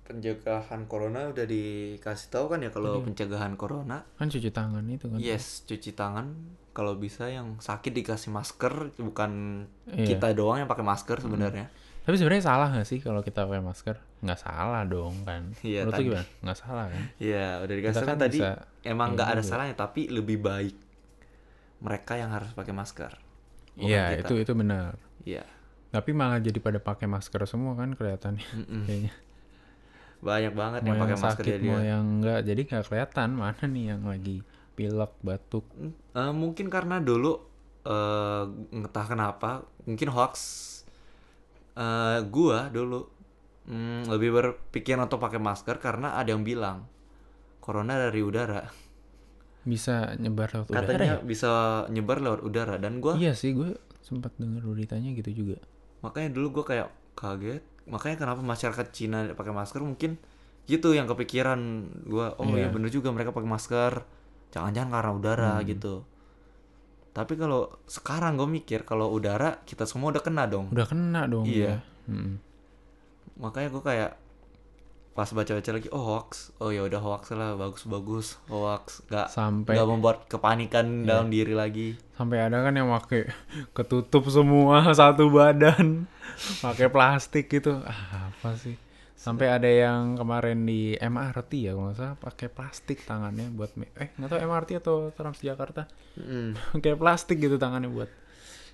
[0.02, 4.02] Pencegahan corona udah dikasih tahu kan ya kalau pencegahan corona?
[4.16, 5.16] Kan cuci tangan itu kan?
[5.16, 6.34] Yes cuci tangan.
[6.72, 10.16] Kalau bisa yang sakit dikasih masker bukan Iya.
[10.16, 11.68] kita doang yang pakai masker sebenarnya.
[12.02, 13.96] Tapi sebenarnya salah nggak sih kalau kita pakai masker?
[14.20, 15.54] Nggak salah dong kan?
[15.62, 16.04] Iya, menurut tadi.
[16.08, 16.26] gimana?
[16.42, 17.02] Nggak salah kan?
[17.16, 18.50] Iya udah dikasih Kita kan tadi bisa
[18.82, 19.50] emang nggak ada juga.
[19.54, 20.76] salahnya tapi lebih baik
[21.78, 23.12] mereka yang harus pakai masker.
[23.74, 24.98] Iya itu itu benar.
[25.22, 25.46] Iya
[25.92, 28.48] tapi malah jadi pada pakai masker semua kan kelihatannya.
[28.64, 28.82] Mm-mm.
[28.88, 29.12] kayaknya.
[30.24, 32.40] Banyak banget mau yang yang pakai masker sakit jadi mau yang enggak.
[32.48, 34.36] Jadi nggak kelihatan mana nih yang lagi
[34.72, 35.68] pilek batuk.
[36.16, 37.52] Eh, mungkin karena dulu
[37.82, 40.34] eh entah kenapa mungkin hoax
[41.74, 43.10] eh gua dulu
[43.68, 46.88] mm, lebih berpikir untuk pakai masker karena ada yang bilang
[47.60, 48.64] corona dari udara.
[49.66, 51.16] Bisa nyebar lewat udara katanya ya?
[51.20, 51.52] bisa
[51.92, 55.62] nyebar lewat udara dan gua iya sih gue sempat dengar beritanya gitu juga
[56.02, 60.18] makanya dulu gua kayak kaget makanya kenapa masyarakat Cina pakai masker mungkin
[60.64, 61.58] gitu yang kepikiran
[62.04, 62.68] gua oh iya Iya.
[62.68, 63.92] bener juga mereka pakai masker
[64.50, 65.66] jangan-jangan karena udara Hmm.
[65.66, 65.94] gitu
[67.12, 71.44] tapi kalau sekarang gue mikir kalau udara kita semua udah kena dong udah kena dong
[71.44, 71.76] Iya.
[72.08, 72.08] ya.
[72.08, 72.40] Mm.
[73.34, 74.10] makanya gue kayak
[75.12, 76.56] pas baca-baca lagi oh hoax.
[76.56, 79.04] Oh ya udah hoax lah bagus-bagus hoax.
[79.12, 82.00] Nggak Sampai nggak membuat kepanikan dalam diri lagi.
[82.16, 83.28] Sampai ada kan yang pakai
[83.76, 86.08] ketutup semua satu badan
[86.64, 87.84] pakai plastik gitu.
[87.84, 88.76] Ah, apa sih?
[89.12, 94.10] Sampai ada yang kemarin di MRT ya kalau nggak salah pakai plastik tangannya buat eh
[94.18, 95.86] nggak tahu MRT atau Transjakarta.
[96.18, 96.58] Mm.
[96.80, 98.10] pakai plastik gitu tangannya buat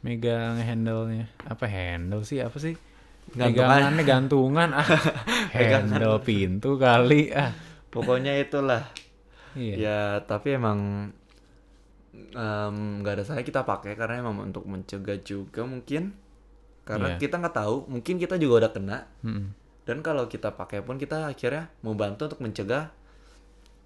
[0.06, 1.26] megang handle-nya.
[1.44, 2.38] Apa handle sih?
[2.38, 2.78] Apa sih
[3.28, 3.52] Gantungan.
[3.52, 4.88] Megangannya gantungan ah.
[5.56, 7.52] Handle pintu kali ah.
[7.88, 8.84] Pokoknya itulah.
[9.52, 9.74] Iya.
[9.76, 11.10] Ya tapi emang
[12.32, 16.14] em, nggak ada saya kita pakai karena emang untuk mencegah juga mungkin.
[16.82, 17.20] Karena Iya.
[17.20, 18.98] kita nggak tahu mungkin kita juga udah kena.
[19.22, 19.46] Mm-mm.
[19.84, 22.92] dan kalau kita pakai pun kita akhirnya membantu untuk mencegah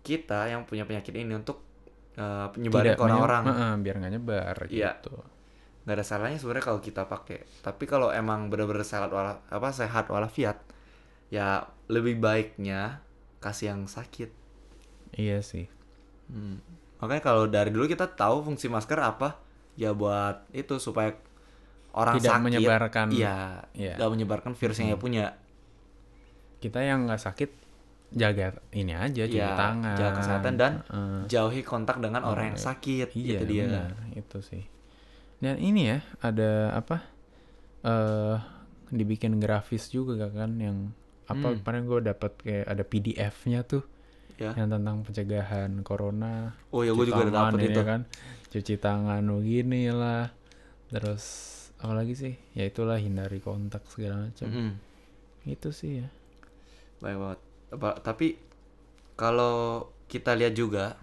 [0.03, 1.63] kita yang punya penyakit ini untuk
[2.13, 3.43] eh, penyebaran Tidak ke orang-orang.
[3.47, 4.99] Heeh, biar nggak nyebar Iya.
[4.99, 5.15] gitu
[5.83, 7.43] nggak ada salahnya sebenarnya kalau kita pakai.
[7.61, 10.63] Tapi kalau emang benar-benar sehat wala, apa sehat walafiat
[11.29, 13.03] ya lebih baiknya
[13.39, 14.31] kasih yang sakit.
[15.13, 15.67] Iya sih.
[16.27, 16.63] Hmm.
[16.97, 19.35] makanya kalau dari dulu kita tahu fungsi masker apa?
[19.75, 21.19] Ya buat itu supaya
[21.93, 22.45] orang Tidak sakit.
[22.47, 23.07] menyebarkan.
[23.11, 23.67] iya.
[23.75, 23.99] Iya.
[23.99, 25.25] nggak menyebarkan virus yang dia punya.
[26.59, 27.51] Kita yang nggak sakit
[28.13, 29.97] jaga ini aja cuci Iya, tangan.
[29.97, 31.21] jaga kesehatan dan Heeh.
[31.27, 33.65] jauhi kontak dengan orang yang sakit iya itu dia.
[33.67, 34.63] benar, itu sih
[35.43, 37.03] dan ini ya ada apa
[37.83, 38.37] eh
[38.93, 40.93] dibikin grafis juga kan yang
[41.27, 41.57] apa Hmm.
[41.65, 43.83] kemarin gue dapat kayak ada PDF-nya tuh
[44.37, 44.53] ya.
[44.53, 47.83] yang tentang pencegahan corona oh ya gue juga udah dapet ini itu.
[47.83, 48.01] kan.
[48.53, 50.29] Cuci tangan begini lah
[50.93, 51.25] terus
[51.81, 52.35] apa lagi sih?
[52.53, 54.47] Ya itulah hindari kontak segala macam.
[54.47, 54.73] Mm-mm.
[55.43, 56.09] itu sih ya.
[57.01, 57.41] Baik banget.
[58.05, 58.27] Tapi
[59.17, 61.01] kalau kita lihat juga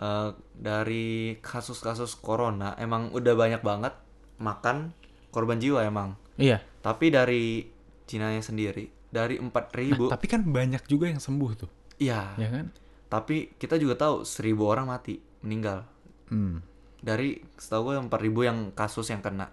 [0.00, 3.94] eh, dari kasus-kasus corona emang udah banyak banget
[4.40, 4.96] makan
[5.30, 6.16] korban jiwa emang.
[6.40, 6.64] Iya.
[6.80, 7.68] Tapi dari
[8.08, 11.70] Cina sendiri dari 4000 nah, tapi kan banyak juga yang sembuh tuh.
[12.00, 12.34] Iya.
[12.40, 12.72] Ya kan?
[13.10, 15.86] Tapi kita juga tahu 1000 orang mati meninggal.
[16.30, 16.62] Hmm.
[17.02, 19.50] dari setahu gue 4000 yang kasus yang kena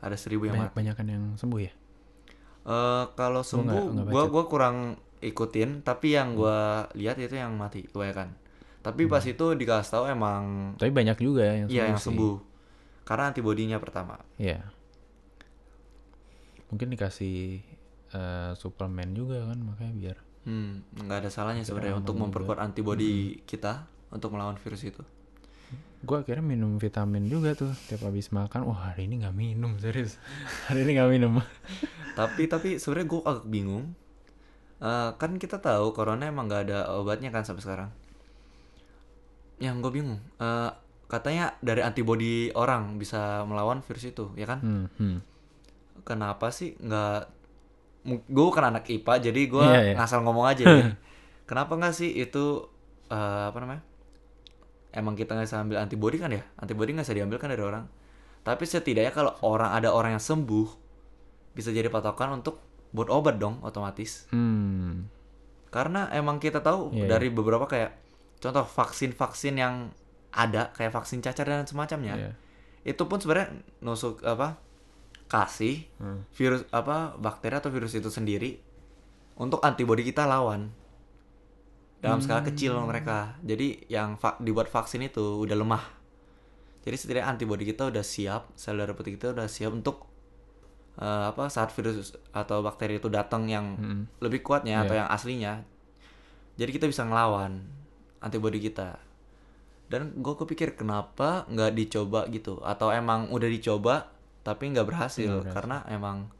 [0.00, 0.78] ada 1000 yang banyak mati.
[0.80, 1.72] banyakan yang sembuh ya?
[2.66, 8.34] Eh, kalau sembuh gua gua kurang ikutin tapi yang gua lihat itu yang mati kebanyakan
[8.86, 10.42] tapi pas itu dikasih tahu emang
[10.78, 12.06] tapi banyak juga yang sembuh iya yang sih.
[12.06, 12.34] sembuh
[13.02, 14.62] karena antibodinya pertama Iya.
[16.66, 17.62] Mungkin dikasih
[18.10, 20.18] eh, suplemen juga kan makanya biar.
[20.46, 23.82] hmm nggak ada salahnya sebenarnya untuk memperkuat antibodi kita
[24.14, 25.02] untuk melawan virus itu
[26.06, 28.62] Gua akhirnya minum vitamin juga tuh tiap habis makan.
[28.62, 30.22] Wah hari ini nggak minum serius.
[30.70, 31.42] hari ini nggak minum.
[32.18, 33.84] tapi tapi sebenarnya gua agak bingung
[34.76, 37.90] Eh, kan kita tahu corona emang nggak ada obatnya kan sampai sekarang
[39.58, 40.70] yang gue bingung eh,
[41.06, 45.18] katanya dari antibodi orang bisa melawan virus itu ya kan Hmm, hmm.
[46.02, 47.18] kenapa sih nggak
[48.06, 49.94] gue bukan anak IPA jadi gue Iya, iya.
[49.94, 50.94] ngasal ngomong aja nih.
[51.48, 52.66] kenapa nggak sih itu
[53.06, 53.82] eh, apa namanya
[54.92, 57.84] emang kita nggak bisa ambil antibody kan ya antibody nggak bisa diambil kan dari orang
[58.40, 60.68] tapi setidaknya kalau orang ada orang yang sembuh
[61.52, 65.06] bisa jadi patokan untuk buat obat dong otomatis Hmm.
[65.68, 68.05] karena emang kita tahu Iya, dari beberapa kayak
[68.38, 69.90] contoh vaksin-vaksin yang
[70.30, 72.30] ada kayak vaksin cacar dan semacamnya Iya.
[72.86, 74.60] itu pun sebenarnya nusuk apa
[75.26, 76.22] kasih Hmm.
[76.30, 78.60] virus apa bakteri atau virus itu sendiri
[79.34, 80.70] untuk antibodi kita lawan
[81.98, 85.84] dalam skala kecil mereka jadi yang va- dibuat vaksin itu udah lemah
[86.80, 90.06] jadi setidaknya antibodi kita udah siap sel darah putih kita udah siap untuk
[90.94, 94.02] eh, apa saat virus atau bakteri itu datang yang Hmm.
[94.18, 95.00] lebih kuatnya atau Iya.
[95.02, 95.52] yang aslinya
[96.54, 97.64] jadi kita bisa ngelawan
[98.26, 98.98] antibodi kita
[99.86, 104.10] dan gue kepikir kenapa nggak dicoba gitu atau emang udah dicoba
[104.42, 106.30] tapi nggak berhasil, karena emang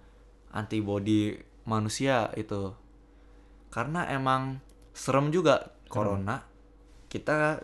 [0.51, 2.71] antibodi manusia itu
[3.69, 4.59] karena emang
[4.91, 6.43] serem juga corona
[7.07, 7.63] kita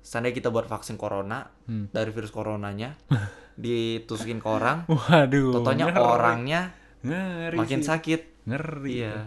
[0.00, 1.88] seandainya kita buat vaksin corona Hmm.
[1.90, 2.92] dari virus coronanya
[3.56, 5.58] ditusukin ke orang Waduh.
[5.58, 5.96] totonya ngeri.
[5.96, 6.60] orangnya
[7.00, 7.88] ngeri makin sih.
[7.88, 9.00] sakit Ngeri.
[9.00, 9.24] Iya.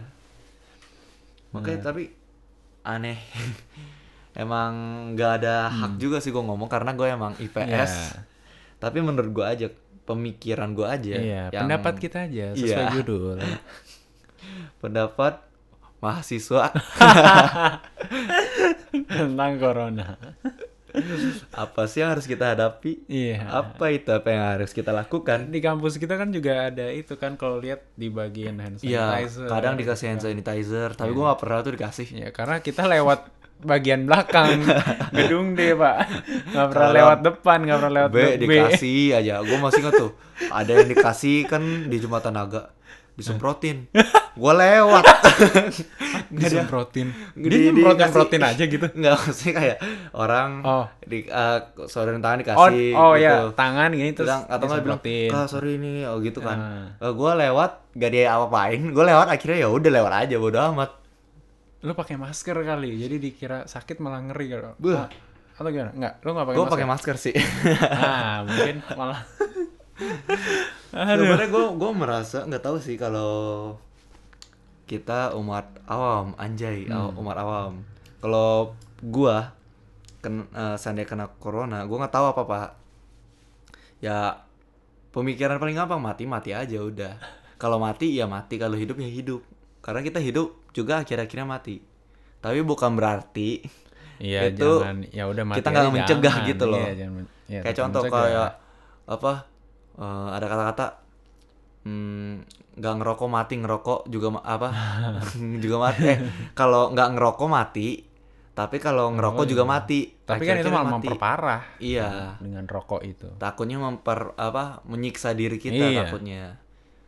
[1.50, 2.14] Makanya tapi
[2.84, 3.18] aneh.
[4.38, 4.72] emang
[5.12, 7.58] nggak ada hak juga sih gue ngomong karena gue emang IPS.
[7.58, 7.66] Hmm.
[7.66, 8.20] Iya.
[8.78, 9.66] Tapi menurut gue aja
[10.04, 11.12] pemikiran gue aja.
[11.12, 12.94] Iya, yang pendapat kita aja sesuai Iya.
[12.96, 13.36] judul.
[14.80, 15.42] Pendapat
[15.98, 16.70] mahasiswa
[19.10, 20.14] Tentang corona.
[21.52, 23.04] apa sih yang harus kita hadapi?
[23.06, 23.44] Iya.
[23.44, 25.52] Apa itu apa yang harus kita lakukan?
[25.52, 29.46] Di kampus kita kan juga ada itu kan kalau lihat di bagian hand Iya, sanitizer.
[29.46, 32.06] kadang dikasih hand sanitizer, tapi gue nggak pernah tuh dikasih.
[32.16, 33.28] Ya karena kita lewat
[33.60, 34.62] bagian belakang
[35.16, 35.96] gedung D pak,
[36.48, 39.34] nggak pernah Kalau lewat depan, nggak pernah lewat B dikasih aja.
[39.40, 40.12] Gue masih inget tuh.
[40.48, 42.70] Ada yang dikasih kan di Jembatan Naga.
[43.18, 43.90] disemprotin
[44.32, 45.02] gue lewat
[46.30, 47.10] Nggak disemprotin.
[47.32, 48.86] Di- Dia nyemprotin dikasih- protin aja gitu.
[48.94, 49.76] nggak maksudnya kayak
[50.12, 50.84] orang Oh.
[51.00, 53.24] di uh, saudara tangan Oh, dikasih oh gitu.
[53.24, 55.30] ya, tangan gini terus bilang atau nggak bilang disemprotin.
[55.34, 56.58] kak sorry ini oh gitu kan
[56.96, 57.10] Ah.
[57.10, 60.90] gue lewat gak dia apa-apain gue lewat akhirnya ya udah lewat aja bodo amat
[61.78, 64.72] Lu pakai masker kali, jadi dikira sakit malah ngeri kalau.
[64.76, 64.98] Beuh.
[64.98, 65.08] Ah,
[65.54, 65.90] Atau gimana?
[65.90, 66.74] Enggak, lu nggak pakai gue masker.
[66.74, 67.16] pakai masker.
[67.16, 67.34] sih.
[67.88, 69.20] Ah, mungkin malah.
[70.88, 73.74] Sebenarnya gue gue merasa nggak tahu sih kalau
[74.84, 77.72] kita umat awam anjay aw- umat awam.
[78.18, 79.36] Kalau gue
[80.18, 82.60] ken uh, seandainya kena corona gue nggak tahu apa apa
[83.98, 84.42] ya
[85.10, 87.14] pemikiran paling gampang mati mati aja udah.
[87.54, 88.54] Kalau mati ya mati.
[88.54, 89.42] Kalau hidup ya hidup
[89.88, 91.80] karena kita hidup juga akhir-akhirnya mati
[92.38, 93.64] tapi bukan berarti
[94.18, 96.50] Iya, Itu jangan ya udah mati kita nggak mencegah jangan.
[96.50, 96.82] gitu loh.
[96.82, 98.50] Iya, jangan iya, kayak contoh kayak
[99.06, 99.32] apa
[99.96, 100.86] eh, ada kata-kata
[101.84, 102.32] hmm,
[102.76, 104.68] nggak ngerokok mati ngerokok juga ma- apa
[105.64, 106.18] juga mati eh
[106.52, 107.88] kalau nggak ngerokok mati
[108.52, 110.34] tapi kalau ngerokok juga mati Oh.
[110.34, 111.08] Tapi kan itu malah mati.
[111.08, 113.32] memperparah iya dengan rokok itu.
[113.38, 116.04] takutnya memper apa menyiksa diri kita Iya.
[116.04, 116.60] takutnya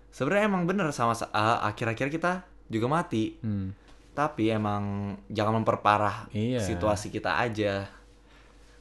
[0.08, 1.28] sebenarnya emang bener sama sa-
[1.60, 3.34] akhir-akhir kita juga mati.
[3.42, 3.74] Hmm.
[4.10, 6.60] tapi emang jangan memperparah Iya.
[6.60, 7.88] situasi kita aja.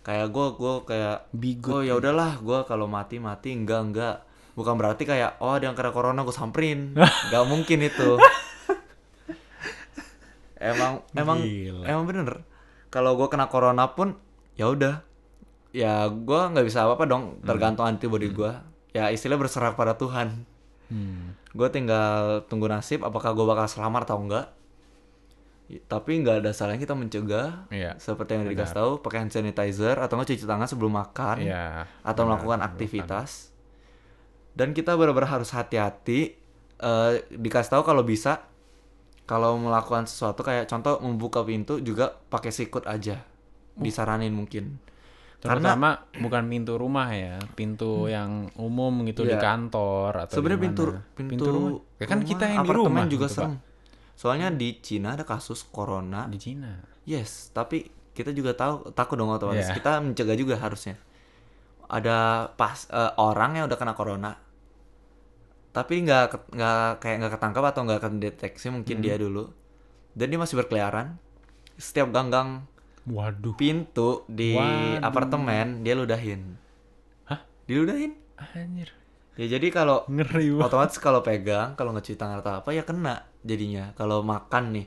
[0.02, 3.54] Kayak gue gue kayak Be oh ya udahlah gue kalau mati mati.
[3.54, 4.16] Enggak enggak.
[4.58, 6.92] Bukan berarti kayak oh ada yang kena corona gue samperin.
[7.30, 8.18] Nggak mungkin itu.
[10.60, 11.86] Emang emang Gila.
[11.88, 12.44] emang bener.
[12.92, 14.18] Kalau gue kena corona pun
[14.60, 15.06] ya udah.
[15.72, 18.50] Ya gue nggak bisa apa apa dong tergantung antibody gue
[18.92, 20.44] ya istilah berserah pada Tuhan.
[20.90, 21.29] Hmm.
[21.50, 24.48] Gue tinggal tunggu nasib apakah gue bakal selamat atau enggak.
[25.86, 27.70] Tapi nggak ada salahnya kita mencegah.
[27.70, 27.94] Iya.
[27.98, 31.86] seperti yang dikasih tahu pakai hand sanitizer atau nggak cuci tangan sebelum makan Iya.
[32.02, 33.54] atau melakukan aktivitas.
[34.52, 36.34] Dan kita benar-benar harus hati-hati
[36.80, 38.50] eh, dikasih tahu kalau bisa
[39.24, 43.22] kalau melakukan sesuatu kayak contoh membuka pintu juga pakai sikut aja.
[43.78, 44.82] Disaranin mungkin
[45.40, 49.40] karena Terutama bukan pintu rumah ya, pintu yang umum gitu di Iya.
[49.40, 51.02] kantor atau sebenarnya pintu mana.
[51.16, 51.72] pintu, rumah.
[51.96, 53.56] Ya kan kita yang di rumah juga gitu, serem
[54.20, 56.84] soalnya di Cina ada kasus corona di Cina.
[57.08, 59.72] Yes, tapi kita juga tahu takut dong otomatis.
[59.72, 59.80] Iya.
[59.80, 61.00] Kita mencegah juga harusnya.
[61.88, 64.36] Ada pas eh, orang yang udah kena corona,
[65.72, 69.06] tapi nggak nggak kayak nggak ketangkap atau nggak kedeteksi mungkin Hmm.
[69.08, 69.56] dia dulu,
[70.14, 71.16] dan dia masih berkeliaran.
[71.80, 72.68] Setiap ganggang
[73.10, 73.58] Waduh.
[73.58, 75.02] pintu di Waduh.
[75.02, 76.56] apartemen dia ludahin.
[77.26, 77.42] Hah?
[77.66, 78.14] Diludahin?
[78.38, 78.94] Anjir.
[79.34, 80.68] Ya jadi kalau Ngeri banget.
[80.68, 84.86] otomatis kalau pegang kalau nggak cuci tangan atau apa ya kena jadinya kalau makan nih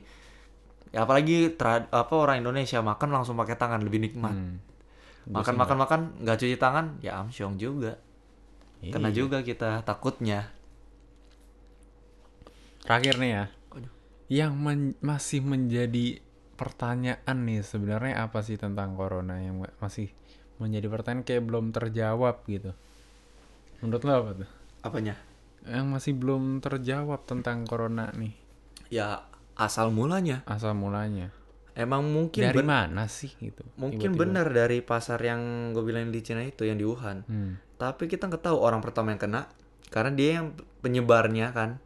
[0.93, 1.57] ya apalagi
[1.89, 4.61] apa orang Indonesia makan langsung pakai tangan lebih nikmat Hmm.
[5.25, 7.97] makan makan makan nggak cuci tangan ya amsyong juga
[8.79, 9.25] kena Iya.
[9.25, 10.53] juga kita takutnya
[12.79, 13.43] Terakhir nih ya.
[13.71, 13.93] Aduh.
[14.27, 16.19] Yang men- masih menjadi
[16.53, 20.09] pertanyaan nih sebenarnya apa sih tentang corona yang ma- masih
[20.55, 22.71] menjadi pertanyaan kayak belum terjawab gitu.
[23.79, 24.49] Menurut lo apa tuh?
[24.81, 25.15] apanya
[25.63, 28.35] Yang masih belum terjawab tentang corona nih.
[28.87, 31.31] ya asal mulanya Asal mulanya.
[31.73, 33.63] emang mungkin Dari mana sih gitu?
[33.75, 37.57] mungkin benar dari pasar yang gue bilang di Cina itu yang di Wuhan Hmm.
[37.75, 39.41] tapi kita nggak tahu orang pertama yang kena
[39.87, 41.81] karena dia yang penyebarnya kan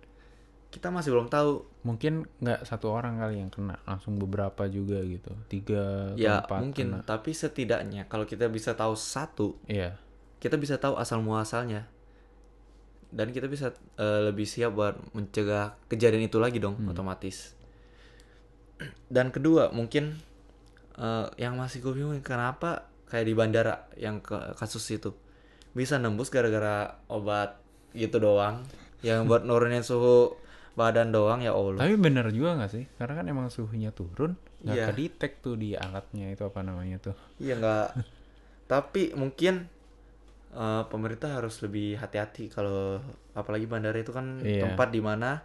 [0.67, 5.31] kita masih belum tahu Mungkin nggak satu orang kali yang kena, langsung beberapa juga gitu.
[5.47, 7.07] Tiga, ya empat mungkin kena.
[7.07, 9.95] tapi setidaknya kalau kita bisa tahu satu Iya.
[10.37, 11.87] kita bisa tahu asal muasalnya
[13.07, 17.55] dan kita bisa eh, lebih siap buat mencegah kejadian itu lagi dong otomatis
[19.07, 20.19] dan kedua mungkin
[20.99, 25.15] eh, yang masih gue bingung kenapa kayak di bandara yang ke kasus itu
[25.71, 27.57] bisa nembus gara-gara obat
[27.95, 28.67] gitu doang
[28.99, 30.35] yang buat nurunin suhu
[30.77, 32.85] badan doang ya allah Tapi bener juga nggak sih?
[32.93, 34.85] Karena kan emang suhunya turun, nggak Iya.
[34.87, 37.17] kedetek tuh di alatnya itu apa namanya tuh.
[37.37, 37.87] Iya nggak.
[38.67, 39.65] Tapi mungkin
[40.49, 43.01] eh, pemerintah harus lebih hati-hati kalau
[43.33, 44.63] apalagi bandara itu kan Iya.
[44.63, 45.41] tempat di mana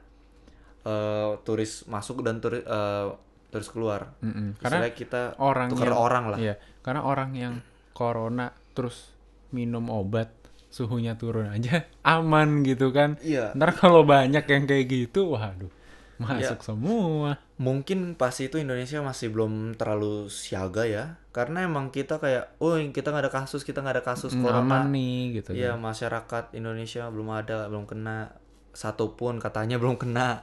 [0.83, 3.07] eh, turis masuk dan turis eh,
[3.49, 4.13] turis keluar.
[4.19, 4.57] Mm-mm.
[4.59, 6.39] Karena Istilahnya kita orang tukar yang- orang lah.
[6.39, 7.55] Iya, karena orang yang
[7.93, 9.13] corona terus
[9.49, 10.33] minum obat
[10.73, 11.85] suhunya turun aja
[12.17, 13.21] aman gitu kan.
[13.21, 13.53] Iya.
[13.53, 15.69] Ntar kalau banyak yang kayak gitu, waduh,
[16.17, 16.65] masuk Iya.
[16.65, 17.31] semua.
[17.61, 23.13] Mungkin pas itu Indonesia masih belum terlalu siaga ya, karena emang kita kayak, oh kita
[23.13, 24.65] nggak ada kasus, kita nggak ada kasus corona.
[24.65, 25.53] aman nih gitu.
[25.55, 25.85] Iya kan.
[25.85, 28.33] masyarakat Indonesia belum ada belum kena
[28.73, 30.41] satupun katanya belum kena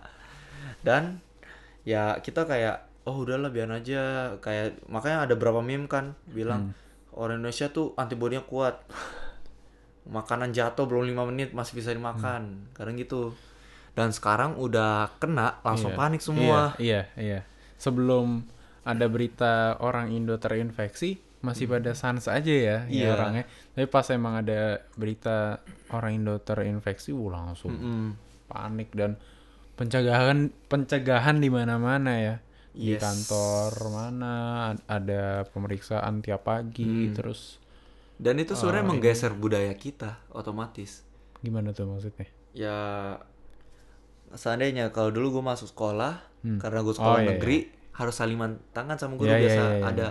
[0.86, 1.17] dan
[1.82, 6.77] ya kita kayak oh udahlah biar aja kayak makanya ada berapa meme kan bilang
[7.17, 8.86] orang Indonesia tuh antibodinya kuat
[10.06, 13.36] makanan jatuh belum lima menit masih bisa dimakan kadang gitu
[13.93, 16.00] dan sekarang udah kena langsung Iya.
[16.00, 16.60] panik semua.
[16.76, 17.39] Iya, iya, iya.
[17.76, 18.47] Sebelum
[18.82, 22.91] ada berita orang Indo terinfeksi, masih pada sans aja ya, ya Hmm.
[22.91, 23.08] Iya.
[23.12, 23.43] orangnya.
[23.70, 24.60] Tapi pas emang ada
[24.93, 28.08] berita orang Indo terinfeksi, uh, langsung Mm-mm.
[28.47, 29.20] panik dan
[29.76, 32.36] pencegahan pencegahan di mana-mana ya.
[32.72, 33.02] Di Yes.
[33.02, 34.34] kantor mana
[34.70, 37.16] ad- ada pemeriksaan tiap pagi, Hmm.
[37.16, 37.60] terus
[38.20, 41.07] Dan itu sebenarnya Oh, menggeser budaya kita otomatis.
[41.39, 42.28] gimana tuh maksudnya?
[42.51, 42.78] Ya
[44.30, 46.55] seandainya kalau dulu gue masuk sekolah Hmm.
[46.55, 47.57] karena gue Oh, sekolah iya, negeri
[47.93, 49.84] harus saliman tangan sama guru Iya, iya, biasa iya, iya.
[49.86, 50.07] ada.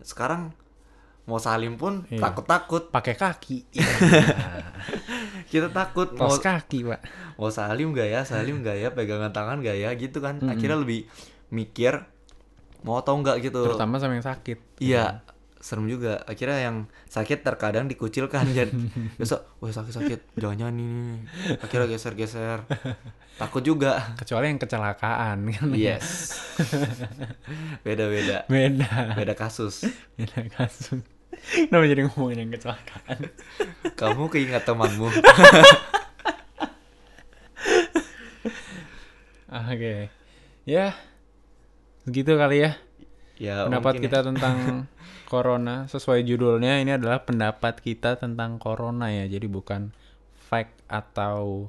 [0.00, 0.52] Sekarang
[1.24, 2.20] mau salim pun Iya.
[2.20, 2.88] takut-takut.
[2.88, 3.58] Pakai kaki.
[5.46, 7.00] Kita takut mau Tos kaki, Pak.
[7.34, 10.36] mau salim gak ya, salim gak ya, pegangan tangan gak ya gitu kan.
[10.36, 10.50] Mm-mm.
[10.50, 11.08] Akhirnya lebih
[11.48, 12.04] mikir
[12.82, 13.64] mau atau enggak gitu.
[13.64, 14.58] Terutama sama yang sakit.
[14.76, 15.24] Iya,
[15.64, 16.20] serem juga.
[16.28, 18.68] Akhirnya yang sakit terkadang dikucilkan dan
[19.20, 21.24] besok, wah sakit-sakit, jangan-jangan ini.
[21.56, 22.68] Akhirnya geser-geser.
[23.40, 24.12] Takut juga.
[24.20, 25.72] Kecuali yang kecelakaan kan.
[25.72, 26.36] Yes.
[27.86, 28.44] Beda-beda.
[28.44, 29.16] Beda.
[29.16, 29.88] Beda kasus.
[30.20, 31.00] Beda kasus.
[31.34, 33.32] Kenapa jadi ngomongin yang kecelakaan?
[33.96, 35.08] Kamu keingat temanmu.
[39.72, 40.12] Oke.
[40.68, 40.94] Ya.
[42.06, 42.76] Segitu kali ya.
[43.36, 44.26] Ya, pendapat kita ya.
[44.32, 44.56] tentang
[45.32, 49.26] corona sesuai judulnya ini adalah pendapat kita tentang corona ya.
[49.26, 49.90] Jadi bukan
[50.36, 51.68] fact atau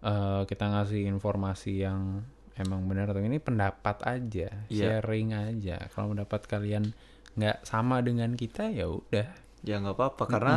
[0.00, 2.22] eh, kita ngasih informasi yang
[2.54, 5.00] emang benar atau ini pendapat aja, Iya.
[5.00, 5.88] sharing aja.
[5.90, 6.92] Kalau pendapat kalian
[7.38, 9.28] nggak sama dengan kita ya udah.
[9.60, 10.54] Ya nggak apa-apa karena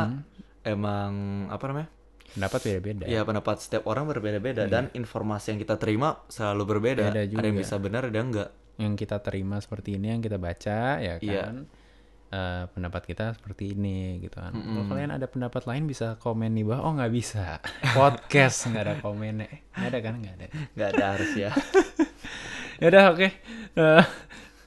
[0.62, 1.12] emang
[1.48, 1.88] apa namanya?
[2.34, 3.04] Pendapat beda-beda.
[3.06, 7.12] Ya pendapat setiap orang berbeda-beda dan informasi yang kita terima selalu berbeda.
[7.12, 7.62] Beda Ada yang juga.
[7.62, 8.50] bisa benar, ada yang enggak.
[8.76, 11.42] Yang kita terima seperti ini, yang kita baca ya Iya.
[11.44, 11.56] kan.
[12.34, 14.50] Eh, pendapat kita seperti ini gitu kan.
[14.50, 16.82] Kalau kalian ada pendapat lain bisa komen di bawah.
[16.82, 17.62] Oh nggak bisa.
[17.94, 19.46] Podcast nggak ada komennya.
[19.46, 20.14] Eh, Nggak ada kan?
[20.18, 20.46] Nggak ada.
[20.74, 21.50] Nggak ada harus ya.
[22.82, 23.28] ya udah oke
[23.74, 24.04] Eh,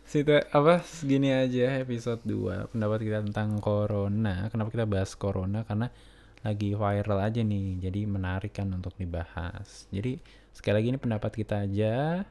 [0.08, 5.92] situ apa segini aja episode 2 pendapat kita tentang corona kenapa kita bahas corona karena
[6.40, 10.24] lagi viral aja nih jadi menarik kan untuk dibahas jadi
[10.56, 12.24] sekali lagi ini pendapat kita aja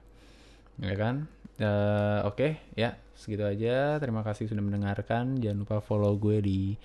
[0.76, 6.44] ya kan Eh, oke ya segitu aja terima kasih sudah mendengarkan jangan lupa follow gue
[6.44, 6.76] di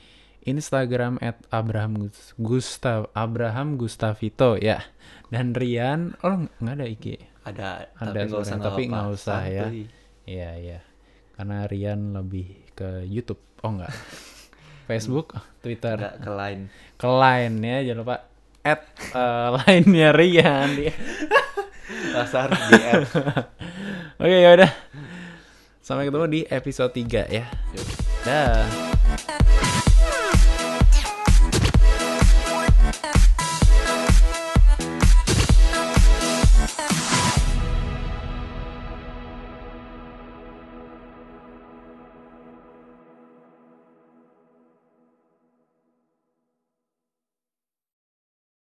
[0.42, 4.80] Instagram at Abraham Gus- Gustav Abraham Gustavito ya
[5.28, 7.06] dan Rian oh nggak ada IG
[7.44, 9.68] Ada, Ada tapi nggak usah tapi nggak usah ya.
[10.30, 10.80] Iya iya.
[11.34, 13.42] Karena Rian lebih ke YouTube.
[13.66, 13.90] Oh enggak.
[14.88, 16.64] Facebook, Twitter, Nggak ke line.
[16.96, 17.78] ke Line ya.
[17.82, 18.16] Jangan lupa
[18.62, 18.82] add
[19.18, 20.70] eh, line-nya Rian.
[20.78, 21.00] Dia-
[22.14, 22.78] harus di.
[24.22, 24.70] Oke ya udah.
[25.82, 27.50] Sampai ketemu di episode 3 ya.
[28.22, 28.91] Dah.